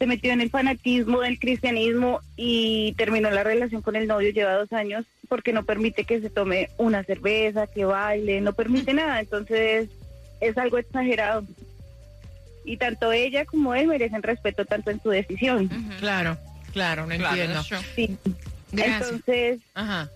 Se 0.02 0.08
metió 0.08 0.32
en 0.32 0.40
el 0.40 0.50
fanatismo 0.50 1.20
del 1.20 1.38
cristianismo 1.38 2.22
y 2.34 2.92
terminó 2.94 3.30
la 3.30 3.44
relación 3.44 3.82
con 3.82 3.94
el 3.94 4.08
novio, 4.08 4.32
lleva 4.32 4.54
dos 4.54 4.72
años, 4.72 5.04
porque 5.28 5.52
no 5.52 5.62
permite 5.64 6.02
que 6.02 6.20
se 6.20 6.28
tome 6.28 6.70
una 6.76 7.04
cerveza, 7.04 7.68
que 7.68 7.84
baile, 7.84 8.40
no 8.40 8.52
permite 8.52 8.94
nada, 8.94 9.20
entonces 9.20 9.88
es 10.40 10.58
algo 10.58 10.78
exagerado. 10.78 11.44
Y 12.64 12.78
tanto 12.78 13.12
ella 13.12 13.44
como 13.44 13.76
él 13.76 13.86
merecen 13.86 14.24
respeto 14.24 14.64
tanto 14.64 14.90
en 14.90 15.00
su 15.00 15.10
decisión. 15.10 15.68
Claro, 16.00 16.36
claro, 16.72 17.06
no 17.06 17.14
Claro, 17.14 17.40
entiendo. 17.40 17.62
Sí. 17.94 18.18
Gracias. 18.72 19.02
Entonces, 19.02 19.60
Ajá. 19.74 20.10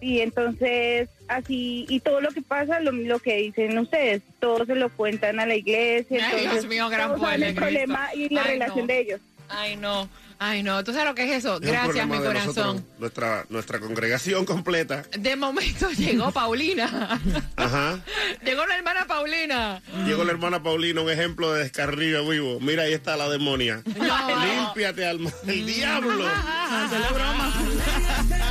Y 0.00 0.20
entonces 0.20 1.08
así, 1.28 1.86
y 1.88 2.00
todo 2.00 2.20
lo 2.20 2.30
que 2.30 2.42
pasa, 2.42 2.80
lo, 2.80 2.92
lo 2.92 3.18
que 3.18 3.36
dicen 3.36 3.78
ustedes, 3.78 4.22
todo 4.40 4.64
se 4.64 4.74
lo 4.74 4.88
cuentan 4.90 5.40
a 5.40 5.46
la 5.46 5.54
iglesia. 5.56 6.26
Ay, 6.26 6.36
entonces, 6.44 6.52
Dios 6.52 6.66
mío, 6.66 6.88
gran 6.88 7.08
todos 7.08 7.20
saben 7.20 7.42
el 7.42 7.54
problema 7.54 8.08
y 8.14 8.32
la 8.34 8.42
Ay, 8.44 8.50
relación 8.52 8.80
no. 8.80 8.86
de 8.86 9.00
ellos. 9.00 9.20
Ay, 9.48 9.76
no. 9.76 10.08
Ay, 10.40 10.62
no. 10.62 10.84
¿Tú 10.84 10.92
sabes 10.92 11.08
lo 11.08 11.14
que 11.16 11.24
es 11.24 11.32
eso? 11.44 11.56
Es 11.56 11.62
Gracias, 11.62 12.06
mi 12.06 12.16
de 12.16 12.24
corazón. 12.24 12.46
nosotros, 12.54 12.82
nuestra, 13.00 13.44
nuestra 13.48 13.80
congregación 13.80 14.44
completa. 14.44 15.02
De 15.18 15.34
momento 15.34 15.90
llegó 15.96 16.30
Paulina. 16.30 17.18
Ajá. 17.56 17.98
llegó 18.44 18.64
la 18.66 18.76
hermana 18.76 19.04
Paulina. 19.08 19.82
Llegó 20.06 20.22
la 20.22 20.30
hermana 20.30 20.62
Paulina, 20.62 21.00
un 21.00 21.10
ejemplo 21.10 21.52
de 21.52 21.64
descarrío 21.64 22.28
vivo. 22.28 22.60
Mira, 22.60 22.84
ahí 22.84 22.92
está 22.92 23.16
la 23.16 23.28
demonia. 23.28 23.82
Límpiate, 23.84 25.06
alma. 25.06 25.32
El 25.44 25.66
diablo. 25.66 26.24
Hazle 26.24 26.98
broma. 27.12 27.54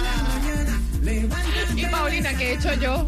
Y 1.09 1.85
Paulina, 1.85 2.33
¿qué 2.37 2.51
he 2.51 2.53
hecho 2.55 2.73
yo? 2.75 3.05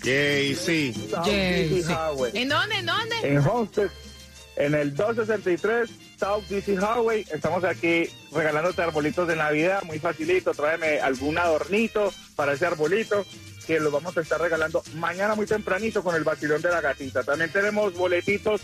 Jay-Z. 0.04 1.00
¿En 2.34 2.50
dónde? 2.50 2.76
¿En 2.76 2.86
dónde? 2.86 3.16
En 3.24 3.38
Homestead, 3.38 3.90
en 4.56 4.76
el 4.76 4.96
263 4.96 5.90
South 6.20 6.44
DC 6.50 6.74
Highway. 6.74 7.26
Estamos 7.32 7.64
aquí 7.64 8.10
regalándote 8.32 8.82
arbolitos 8.82 9.28
de 9.28 9.36
Navidad, 9.36 9.84
muy 9.84 10.00
facilito. 10.00 10.52
Tráeme 10.52 11.00
algún 11.00 11.38
adornito 11.38 12.14
para 12.36 12.54
ese 12.54 12.66
arbolito 12.66 13.26
que 13.66 13.80
lo 13.80 13.92
vamos 13.92 14.18
a 14.18 14.22
estar 14.22 14.42
regalando 14.42 14.84
mañana 14.96 15.36
muy 15.36 15.46
tempranito 15.46 16.04
con 16.04 16.16
el 16.16 16.24
vacilón 16.24 16.62
de 16.62 16.70
la 16.70 16.82
gatita. 16.82 17.24
También 17.24 17.52
tenemos 17.52 17.94
boletitos 17.94 18.62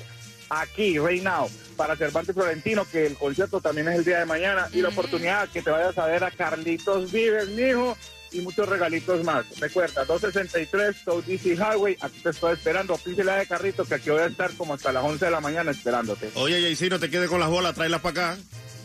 aquí, 0.50 0.98
right 1.00 1.24
now, 1.24 1.50
para 1.76 1.96
Cervantes 1.96 2.34
Florentino, 2.34 2.86
que 2.90 3.06
el 3.06 3.16
concierto 3.16 3.62
también 3.62 3.88
es 3.90 3.98
el 3.98 4.06
día 4.06 4.20
de 4.20 4.26
mañana, 4.26 4.68
y 4.74 4.82
la 4.82 4.90
oportunidad 4.90 5.50
que 5.50 5.62
te 5.62 5.70
vayas 5.70 5.98
a 5.98 6.08
ver 6.08 6.24
a 6.24 6.32
Carlitos 6.32 7.12
Vives, 7.12 7.50
mijo, 7.50 7.98
y 8.32 8.42
muchos 8.42 8.68
regalitos 8.68 9.24
más. 9.24 9.46
Recuerda, 9.60 10.06
263 10.06 10.96
South 11.04 11.26
DC 11.26 11.56
Highway, 11.56 11.98
aquí 12.02 12.20
te 12.20 12.30
estoy 12.30 12.54
esperando, 12.54 12.98
písela 12.98 13.36
de 13.38 13.48
carrito, 13.48 13.86
que 13.86 13.96
aquí 13.96 14.10
voy 14.10 14.22
a 14.22 14.28
estar 14.28 14.52
como 14.54 14.74
hasta 14.74 14.92
las 14.92 15.04
11 15.04 15.26
de 15.26 15.32
la 15.32 15.42
mañana 15.42 15.72
esperándote. 15.72 16.32
Oye, 16.36 16.62
Jay-Z, 16.62 16.90
no 16.90 17.00
te 17.00 17.10
quedes 17.10 17.30
con 17.30 17.40
las 17.40 17.50
bolas, 17.50 17.76
tráelas 17.76 18.02
para 18.02 18.34
acá. 18.34 18.38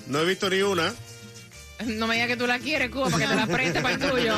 No 0.07 0.21
he 0.21 0.25
visto 0.25 0.51
ni 0.51 0.63
una. 0.63 0.93
No 1.87 2.07
me 2.07 2.14
digas 2.14 2.29
que 2.29 2.37
tú 2.37 2.47
la 2.47 2.59
quieres, 2.59 2.90
Cuba, 2.90 3.07
para 3.11 3.18
que 3.18 3.27
te 3.27 3.35
la 3.35 3.47
preste 3.47 3.81
para 3.81 3.95
el 3.95 4.01
tuyo. 4.01 4.35